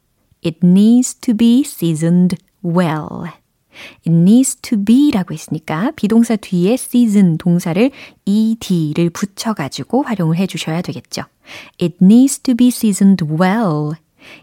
It 0.44 0.60
needs 0.62 1.16
to 1.16 1.34
be 1.34 1.60
seasoned 1.60 2.36
well. 2.64 3.30
It 4.06 4.10
needs 4.10 4.56
to 4.56 4.82
be 4.84 5.10
라고 5.10 5.34
했으니까 5.34 5.92
비동사 5.96 6.36
뒤에 6.36 6.74
season 6.74 7.38
동사를 7.38 7.90
ed를 8.24 9.10
붙여가지고 9.10 10.02
활용을 10.02 10.36
해주셔야 10.36 10.82
되겠죠. 10.82 11.22
It 11.80 11.96
needs 12.02 12.40
to 12.40 12.54
be 12.54 12.68
seasoned 12.68 13.24
well. 13.24 13.92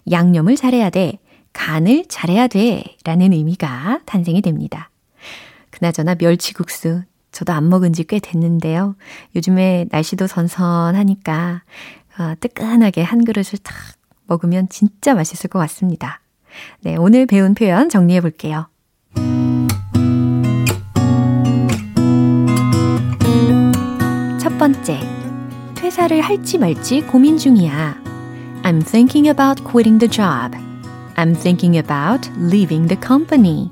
양념을 0.09 0.55
잘해야 0.55 0.89
돼. 0.89 1.19
간을 1.53 2.05
잘해야 2.09 2.47
돼. 2.47 2.83
라는 3.03 3.31
의미가 3.33 4.01
탄생이 4.05 4.41
됩니다. 4.41 4.89
그나저나 5.69 6.15
멸치국수. 6.19 7.03
저도 7.31 7.51
안 7.53 7.67
먹은 7.69 7.91
지 7.93 8.03
꽤 8.03 8.19
됐는데요. 8.19 8.95
요즘에 9.35 9.87
날씨도 9.91 10.27
선선하니까 10.27 11.63
어, 12.17 12.33
뜨끈하게 12.39 13.03
한 13.03 13.25
그릇을 13.25 13.59
탁 13.59 13.75
먹으면 14.27 14.69
진짜 14.69 15.13
맛있을 15.13 15.49
것 15.49 15.59
같습니다. 15.59 16.21
네, 16.81 16.95
오늘 16.95 17.25
배운 17.25 17.53
표현 17.53 17.89
정리해 17.89 18.21
볼게요. 18.21 18.67
번째, 24.64 24.98
퇴사를 25.74 26.18
할지 26.20 26.56
말지 26.56 27.02
고민 27.02 27.36
중이야. 27.36 27.96
I'm 28.62 28.82
thinking 28.82 29.28
about 29.28 29.62
quitting 29.64 29.98
the 29.98 30.10
job. 30.10 30.56
I'm 31.16 31.34
thinking 31.34 31.76
about 31.76 32.30
leaving 32.38 32.88
the 32.88 32.98
company. 33.06 33.70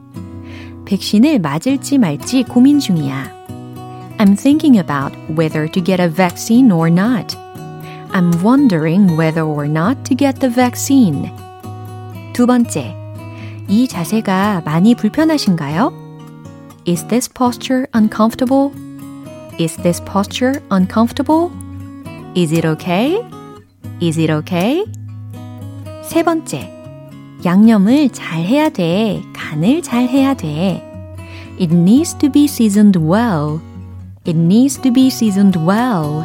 백신을 0.84 1.38
맞을지 1.38 1.96
말지 1.96 2.42
고민 2.42 2.78
중이야. 2.80 3.32
I'm 4.18 4.36
thinking 4.36 4.78
about 4.78 5.16
whether 5.30 5.70
to 5.70 5.82
get 5.82 6.02
a 6.02 6.08
vaccine 6.08 6.70
or 6.70 6.90
not. 6.90 7.36
I'm 8.12 8.32
wondering 8.42 9.16
whether 9.16 9.44
or 9.44 9.66
not 9.66 10.04
to 10.04 10.16
get 10.16 10.40
the 10.40 10.52
vaccine. 10.52 11.30
두 12.34 12.46
번째, 12.46 12.94
이 13.68 13.86
자세가 13.86 14.62
많이 14.64 14.94
불편하신가요? 14.94 15.92
Is 16.86 17.06
this 17.08 17.28
posture 17.32 17.86
uncomfortable? 17.94 18.72
Is 19.58 19.76
this 19.76 20.00
posture 20.00 20.62
uncomfortable? 20.70 21.50
Is 22.34 22.52
it 22.52 22.64
okay? 22.64 23.18
Is 24.00 24.18
it 24.18 24.30
okay? 24.30 24.84
세 26.02 26.22
번째, 26.22 26.72
양념을 27.44 28.10
잘 28.10 28.44
해야 28.44 28.68
돼. 28.68 29.22
간을 29.34 29.82
잘 29.82 30.08
해야 30.08 30.34
돼. 30.34 30.82
It 31.58 31.74
needs 31.74 32.16
to 32.18 32.30
be 32.30 32.44
seasoned 32.44 32.96
well. 32.96 33.60
It 34.24 34.36
needs 34.36 34.80
to 34.82 34.92
be 34.92 35.08
seasoned 35.08 35.56
well. 35.56 36.24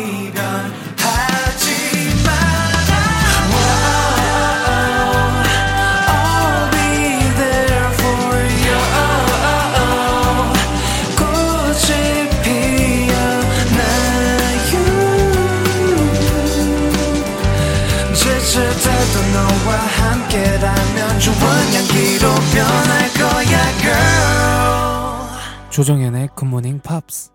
조정연의 25.69 26.29
굿모닝 26.35 26.81
팝스 26.81 27.31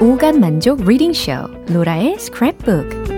오감 0.00 0.40
만족 0.40 0.82
리딩 0.84 1.12
쇼 1.12 1.32
로라의 1.68 2.16
스크랩북 2.16 3.15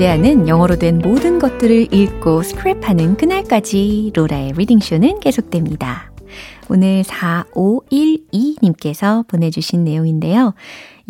존재하는 0.00 0.48
영어로 0.48 0.76
된 0.76 0.96
모든 0.96 1.38
것들을 1.38 1.92
읽고 1.92 2.40
스크랩하는 2.40 3.18
그날까지 3.18 4.12
로라의 4.14 4.54
리딩쇼는 4.56 5.20
계속됩니다. 5.20 6.10
오늘 6.70 7.02
4512님께서 7.02 9.28
보내주신 9.28 9.84
내용인데요. 9.84 10.54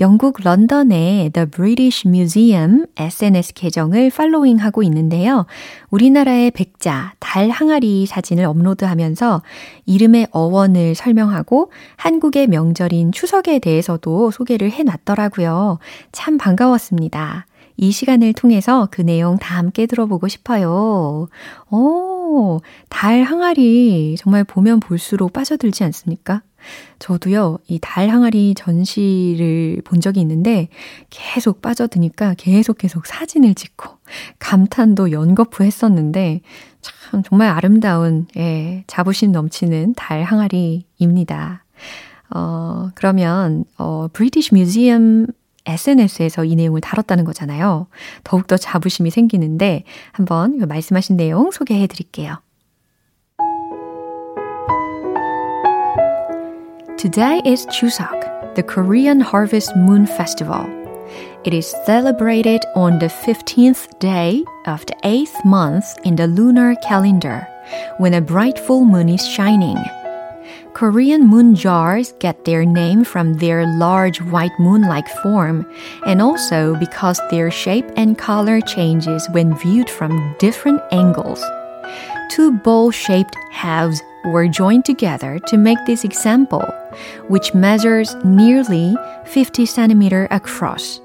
영국 0.00 0.38
런던의 0.42 1.30
The 1.30 1.48
British 1.48 2.08
Museum 2.08 2.86
SNS 2.96 3.54
계정을 3.54 4.10
팔로잉하고 4.10 4.82
있는데요. 4.82 5.46
우리나라의 5.90 6.50
백자, 6.50 7.14
달 7.20 7.48
항아리 7.48 8.06
사진을 8.06 8.44
업로드하면서 8.44 9.42
이름의 9.86 10.26
어원을 10.32 10.96
설명하고 10.96 11.70
한국의 11.94 12.48
명절인 12.48 13.12
추석에 13.12 13.60
대해서도 13.60 14.32
소개를 14.32 14.72
해놨더라고요. 14.72 15.78
참 16.10 16.38
반가웠습니다. 16.38 17.46
이 17.76 17.90
시간을 17.90 18.32
통해서 18.34 18.88
그 18.90 19.00
내용 19.02 19.38
다 19.38 19.56
함께 19.56 19.86
들어보고 19.86 20.28
싶어요. 20.28 21.28
오, 21.70 22.60
달 22.88 23.22
항아리 23.22 24.16
정말 24.18 24.44
보면 24.44 24.80
볼수록 24.80 25.32
빠져들지 25.32 25.84
않습니까? 25.84 26.42
저도요, 26.98 27.58
이 27.68 27.78
달 27.80 28.10
항아리 28.10 28.54
전시를 28.54 29.80
본 29.84 30.00
적이 30.02 30.20
있는데 30.20 30.68
계속 31.08 31.62
빠져드니까 31.62 32.34
계속 32.36 32.76
계속 32.78 33.06
사진을 33.06 33.54
찍고 33.54 33.88
감탄도 34.38 35.10
연거푸 35.10 35.64
했었는데 35.64 36.42
참 36.82 37.22
정말 37.22 37.48
아름다운, 37.48 38.26
예, 38.36 38.84
자부심 38.86 39.32
넘치는 39.32 39.94
달 39.96 40.22
항아리입니다. 40.22 41.64
어, 42.32 42.90
그러면, 42.94 43.64
어, 43.78 44.06
브리티시 44.12 44.54
뮤지엄 44.54 45.26
SNS에서 45.69 46.45
이 46.45 46.55
내용을 46.55 46.81
다뤘다는 46.81 47.25
거잖아요. 47.25 47.87
더욱더 48.23 48.55
자부심이 48.57 49.09
생기는데 49.09 49.83
한번 50.11 50.59
말씀하신 50.59 51.17
내용 51.17 51.51
소개해 51.51 51.87
드릴게요. 51.87 52.37
Today 56.97 57.41
is 57.45 57.67
Chuseok, 57.67 58.53
the 58.55 58.63
Korean 58.63 59.21
Harvest 59.21 59.75
Moon 59.75 60.05
Festival. 60.07 60.65
It 61.43 61.53
is 61.53 61.75
celebrated 61.85 62.65
on 62.75 62.97
the 62.97 63.07
15th 63.07 63.99
day 63.99 64.43
of 64.65 64.85
the 64.87 64.95
8th 65.03 65.45
month 65.45 65.97
in 66.03 66.15
the 66.15 66.25
lunar 66.25 66.73
calendar, 66.81 67.47
when 67.99 68.15
a 68.15 68.21
bright 68.21 68.57
full 68.57 68.85
moon 68.85 69.09
is 69.09 69.21
shining. 69.27 69.77
Korean 70.74 71.26
moon 71.26 71.54
jars 71.54 72.14
get 72.20 72.44
their 72.44 72.64
name 72.64 73.04
from 73.04 73.34
their 73.34 73.66
large 73.76 74.20
white 74.22 74.52
moon-like 74.58 75.08
form 75.22 75.66
and 76.06 76.22
also 76.22 76.76
because 76.76 77.20
their 77.30 77.50
shape 77.50 77.86
and 77.96 78.16
color 78.16 78.60
changes 78.60 79.28
when 79.32 79.56
viewed 79.58 79.90
from 79.90 80.34
different 80.38 80.80
angles. 80.92 81.42
Two 82.30 82.52
bowl-shaped 82.52 83.36
halves 83.50 84.00
were 84.26 84.46
joined 84.46 84.84
together 84.84 85.38
to 85.48 85.56
make 85.56 85.78
this 85.86 86.04
example, 86.04 86.64
which 87.28 87.54
measures 87.54 88.14
nearly 88.24 88.96
50 89.26 89.66
centimeter 89.66 90.28
across. 90.30 91.00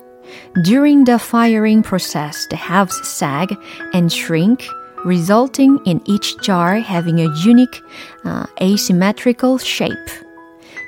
During 0.63 1.03
the 1.05 1.19
firing 1.19 1.81
process, 1.81 2.45
the 2.49 2.55
halves 2.55 2.99
sag 3.07 3.55
and 3.93 4.11
shrink 4.11 4.67
resulting 5.04 5.78
in 5.86 6.00
each 6.04 6.36
jar 6.42 6.76
having 6.76 7.20
a 7.20 7.34
unique 7.36 7.82
uh, 8.24 8.46
asymmetrical 8.60 9.58
shape. 9.58 10.10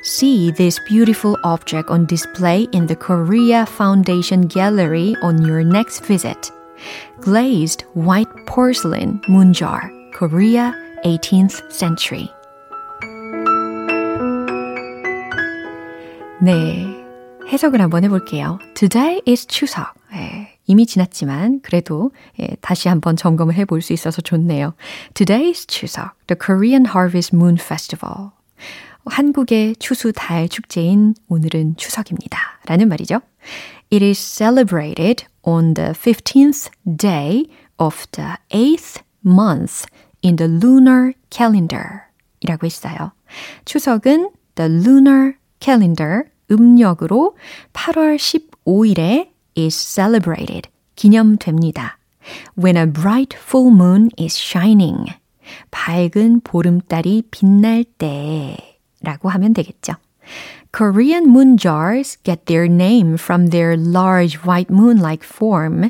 See 0.03 0.51
this 0.51 0.81
beautiful 0.89 1.39
object 1.45 1.89
on 1.89 2.07
display 2.07 2.67
in 2.73 2.87
the 2.87 2.97
Korea 2.97 3.67
Foundation 3.67 4.43
Gallery 4.49 5.15
on 5.23 5.43
your 5.43 5.63
next 5.63 6.05
visit. 6.05 6.51
Glazed 7.21 7.83
white 7.95 8.29
porcelain 8.47 9.21
moon 9.29 9.53
jar, 9.53 9.91
Korea, 10.13 10.75
18th 11.05 11.71
century. 11.71 12.29
네, 16.43 16.85
해석을 17.47 17.81
한번 17.81 18.03
해볼게요. 18.03 18.59
Today 18.75 19.23
is 19.25 19.47
추석. 19.47 19.95
네, 20.11 20.56
이미 20.68 20.86
지났지만 20.86 21.62
그래도 21.62 22.12
예, 22.40 22.56
다시 22.62 22.90
한번 22.90 23.16
점검을 23.16 23.56
해볼 23.56 23.82
수 23.82 23.94
있어서 23.94 24.22
좋네요. 24.22 24.76
Today's 25.14 25.68
추석, 25.68 26.12
the 26.28 26.38
Korean 26.40 26.86
Harvest 26.86 27.36
Moon 27.36 27.58
Festival. 27.60 28.32
한국의 29.06 29.78
추수 29.78 30.12
달 30.14 30.50
축제인 30.50 31.16
오늘은 31.30 31.78
추석입니다. 31.78 32.60
라는 32.66 32.90
말이죠. 32.90 33.22
It 33.92 34.04
is 34.04 34.20
celebrated 34.20 35.26
on 35.44 35.74
the 35.74 35.92
15th 35.92 36.70
day 36.98 37.46
of 37.78 38.06
the 38.12 38.36
8th 38.50 39.02
month 39.26 39.88
in 40.24 40.36
the 40.36 40.52
lunar 40.52 41.14
calendar 41.30 42.02
이라고 42.42 42.66
했어요. 42.66 43.14
추석은 43.66 44.32
the 44.56 44.70
lunar 44.70 45.34
calendar 45.62 46.24
음력으로 46.52 47.36
8월 47.74 48.18
15일에 48.18 49.30
is 49.58 49.76
celebrated 49.76 50.70
기념됩니다. 50.96 51.98
When 52.56 52.78
a 52.78 52.86
bright 52.86 53.36
full 53.38 53.74
moon 53.74 54.10
is 54.20 54.38
shining 54.38 55.06
밝은 55.72 56.42
보름달이 56.42 57.24
빛날 57.32 57.84
때 57.84 58.58
라고 59.02 59.30
하면 59.30 59.54
되겠죠. 59.54 59.94
Korean 60.72 61.30
moon 61.30 61.58
jars 61.58 62.18
get 62.24 62.46
their 62.46 62.66
name 62.66 63.16
from 63.16 63.48
their 63.48 63.78
large 63.78 64.40
white 64.46 64.72
moon-like 64.72 65.26
form. 65.26 65.90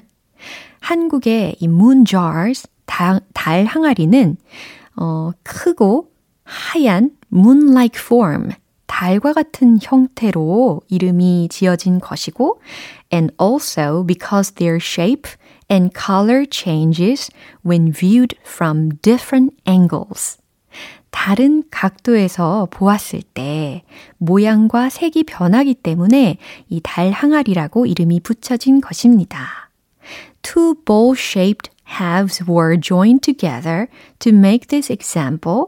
한국의 0.79 1.55
이 1.59 1.65
moon 1.65 2.05
jars, 2.05 2.67
달, 2.85 3.19
달 3.33 3.65
항아리는 3.65 4.37
어, 4.95 5.31
크고 5.43 6.11
하얀 6.43 7.11
moon-like 7.31 7.99
form, 7.99 8.51
달과 8.87 9.33
같은 9.33 9.77
형태로 9.81 10.81
이름이 10.87 11.49
지어진 11.51 11.99
것이고 11.99 12.59
and 13.13 13.33
also 13.39 14.05
because 14.05 14.53
their 14.55 14.77
shape 14.81 15.29
and 15.69 15.91
color 15.93 16.45
changes 16.49 17.29
when 17.65 17.91
viewed 17.93 18.35
from 18.45 18.97
different 19.01 19.55
angles. 19.67 20.37
다른 21.09 21.63
각도에서 21.71 22.67
보았을 22.69 23.21
때 23.33 23.83
모양과 24.17 24.89
색이 24.89 25.23
변하기 25.23 25.75
때문에 25.75 26.37
이 26.69 26.79
달 26.81 27.11
항아리라고 27.11 27.85
이름이 27.85 28.19
붙여진 28.19 28.81
것입니다. 28.81 29.69
Two 30.41 30.75
bowl-shaped 30.85 31.71
halves 31.99 32.43
were 32.47 32.79
joined 32.79 33.21
together 33.21 33.87
to 34.19 34.31
make 34.31 34.67
this 34.67 34.91
example. 34.91 35.65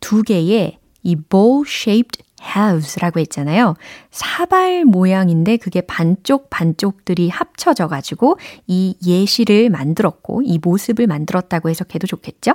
두 0.00 0.22
개의 0.22 0.78
이 1.02 1.16
bowl-shaped 1.16 2.22
halves라고 2.42 3.20
했잖아요. 3.20 3.76
사발 4.10 4.84
모양인데 4.84 5.56
그게 5.56 5.80
반쪽 5.80 6.50
반쪽들이 6.50 7.28
합쳐져 7.28 7.88
가지고 7.88 8.38
이 8.66 8.96
예시를 9.06 9.70
만들었고 9.70 10.42
이 10.42 10.58
모습을 10.62 11.06
만들었다고 11.06 11.70
해석해도 11.70 12.06
좋겠죠? 12.06 12.54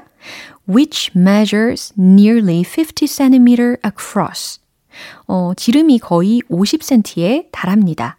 Which 0.69 1.11
measures 1.15 1.93
nearly 1.97 2.63
50 2.63 3.07
cm 3.07 3.77
across. 3.85 4.59
어, 5.27 5.53
지름이 5.55 5.99
거의 5.99 6.41
50cm에 6.49 7.47
달합니다. 7.51 8.17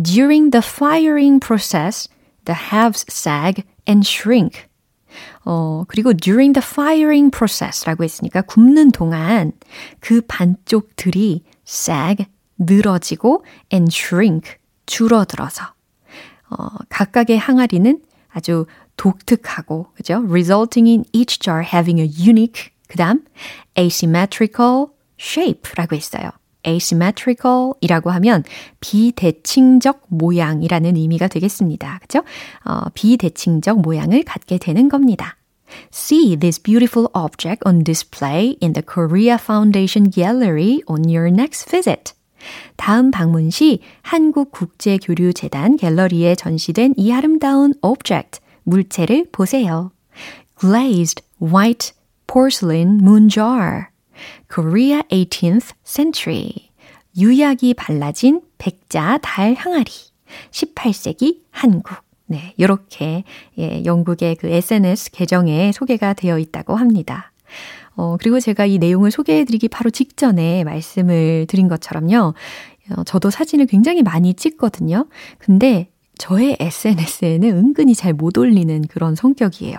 During 0.00 0.50
the 0.50 0.62
firing 0.64 1.40
process, 1.40 2.08
the 2.44 2.58
halves 2.70 3.04
sag 3.08 3.62
and 3.88 4.06
shrink. 4.06 4.66
어, 5.44 5.84
그리고 5.88 6.12
during 6.12 6.58
the 6.58 6.66
firing 6.66 7.30
process라고 7.30 8.04
했으니까 8.04 8.42
굽는 8.42 8.92
동안 8.92 9.52
그 10.00 10.22
반쪽들이 10.22 11.44
sag, 11.66 12.26
늘어지고 12.58 13.44
and 13.72 13.94
shrink, 13.94 14.56
줄어들어서 14.86 15.74
어, 16.50 16.68
각각의 16.88 17.38
항아리는 17.38 18.00
아주 18.30 18.66
독특하고 18.96 19.88
그죠? 19.94 20.24
resulting 20.28 20.88
in 20.88 21.04
each 21.12 21.38
jar 21.40 21.62
having 21.62 22.00
a 22.00 22.06
unique 22.06 22.70
그다음 22.88 23.24
asymmetrical 23.76 24.86
shape라고 25.18 25.96
했어요. 25.96 26.30
Asymmetrical 26.66 27.72
이라고 27.80 28.10
하면 28.10 28.44
비대칭적 28.80 30.06
모양이라는 30.08 30.96
의미가 30.96 31.28
되겠습니다. 31.28 31.98
그죠? 32.02 32.22
어, 32.64 32.88
비대칭적 32.94 33.80
모양을 33.80 34.24
갖게 34.24 34.58
되는 34.58 34.88
겁니다. 34.88 35.36
See 35.92 36.36
this 36.36 36.62
beautiful 36.62 37.08
object 37.14 37.62
on 37.66 37.82
display 37.84 38.56
in 38.62 38.72
the 38.72 38.82
Korea 38.84 39.36
Foundation 39.40 40.10
Gallery 40.10 40.80
on 40.86 41.04
your 41.04 41.28
next 41.28 41.70
visit. 41.70 42.14
다음 42.76 43.10
방문 43.10 43.50
시 43.50 43.80
한국국제교류재단 44.02 45.76
갤러리에 45.76 46.34
전시된 46.34 46.94
이 46.96 47.12
아름다운 47.12 47.72
object, 47.82 48.40
물체를 48.64 49.26
보세요. 49.32 49.90
Glazed 50.60 51.22
white 51.40 51.92
porcelain 52.26 53.00
moon 53.00 53.28
jar. 53.28 53.93
Korea 54.52 55.02
18th 55.10 55.74
century. 55.84 56.70
유약이 57.16 57.74
발라진 57.74 58.40
백자 58.58 59.18
달 59.22 59.54
항아리. 59.54 59.90
18세기 60.50 61.40
한국. 61.50 62.04
네, 62.26 62.54
요렇게 62.58 63.24
예, 63.58 63.84
영국의 63.84 64.36
그 64.36 64.48
SNS 64.48 65.10
계정에 65.10 65.72
소개가 65.72 66.14
되어 66.14 66.38
있다고 66.38 66.74
합니다. 66.74 67.32
어, 67.96 68.16
그리고 68.18 68.40
제가 68.40 68.66
이 68.66 68.78
내용을 68.78 69.10
소개해드리기 69.10 69.68
바로 69.68 69.90
직전에 69.90 70.64
말씀을 70.64 71.46
드린 71.48 71.68
것처럼요. 71.68 72.34
어, 72.90 73.04
저도 73.04 73.30
사진을 73.30 73.66
굉장히 73.66 74.02
많이 74.02 74.34
찍거든요. 74.34 75.06
근데 75.38 75.88
저의 76.18 76.56
SNS에는 76.60 77.48
은근히 77.56 77.94
잘 77.94 78.14
못 78.14 78.38
올리는 78.38 78.82
그런 78.88 79.14
성격이에요. 79.14 79.76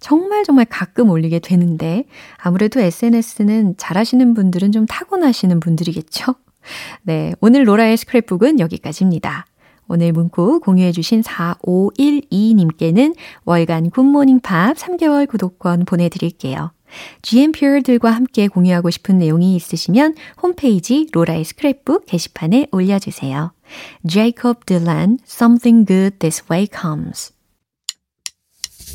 정말 0.00 0.44
정말 0.44 0.66
가끔 0.68 1.10
올리게 1.10 1.38
되는데 1.38 2.04
아무래도 2.36 2.80
SNS는 2.80 3.76
잘하시는 3.76 4.34
분들은 4.34 4.72
좀 4.72 4.86
타고나시는 4.86 5.60
분들이겠죠? 5.60 6.34
네, 7.02 7.32
오늘 7.40 7.66
로라의 7.66 7.96
스크랩북은 7.96 8.58
여기까지입니다. 8.60 9.46
오늘 9.88 10.12
문구 10.12 10.60
공유해주신 10.60 11.22
4512님께는 11.22 13.14
월간 13.44 13.90
굿모닝 13.90 14.40
팝 14.40 14.76
3개월 14.76 15.28
구독권 15.28 15.84
보내드릴게요. 15.84 16.72
GMP들과 17.22 18.10
함께 18.10 18.48
공유하고 18.48 18.90
싶은 18.90 19.18
내용이 19.18 19.54
있으시면 19.56 20.14
홈페이지 20.42 21.08
로라의 21.12 21.44
스크랩북 21.44 22.06
게시판에 22.06 22.68
올려주세요. 22.72 23.52
Jacob 24.06 24.64
Dylan, 24.66 25.18
Something 25.26 25.86
Good 25.86 26.18
This 26.18 26.44
Way 26.50 26.68
Comes. 26.72 27.35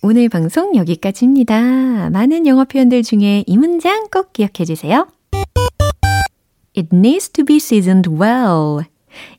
오늘 0.00 0.28
방송 0.28 0.76
여기까지입니다. 0.76 2.10
많은 2.10 2.46
영어 2.46 2.64
표현들 2.64 3.02
중에 3.02 3.42
이 3.46 3.58
문장 3.58 4.06
꼭 4.12 4.32
기억해 4.32 4.64
주세요. 4.64 5.08
It 6.76 6.88
needs 6.92 7.30
to 7.30 7.44
be 7.44 7.56
seasoned 7.56 8.08
well. 8.08 8.84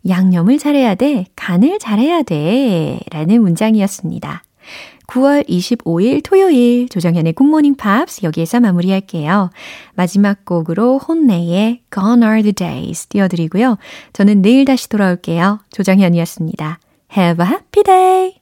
양념을 0.07 0.57
잘해야 0.57 0.95
돼. 0.95 1.27
간을 1.37 1.79
잘해야 1.79 2.23
돼. 2.23 2.99
라는 3.09 3.41
문장이었습니다. 3.41 4.43
9월 5.07 5.47
25일 5.47 6.21
토요일 6.23 6.89
조정현의 6.89 7.33
굿모닝 7.33 7.75
팝스 7.75 8.21
여기에서 8.23 8.59
마무리할게요. 8.59 9.49
마지막 9.95 10.43
곡으로 10.43 10.99
혼내의 10.99 11.83
Gone 11.91 12.23
Are 12.23 12.41
the 12.43 12.53
Days 12.53 13.07
띄워드리고요. 13.07 13.77
저는 14.11 14.41
내일 14.41 14.65
다시 14.65 14.89
돌아올게요. 14.89 15.61
조정현이었습니다. 15.71 16.79
Have 17.17 17.45
a 17.45 17.49
happy 17.49 17.83
day! 17.83 18.38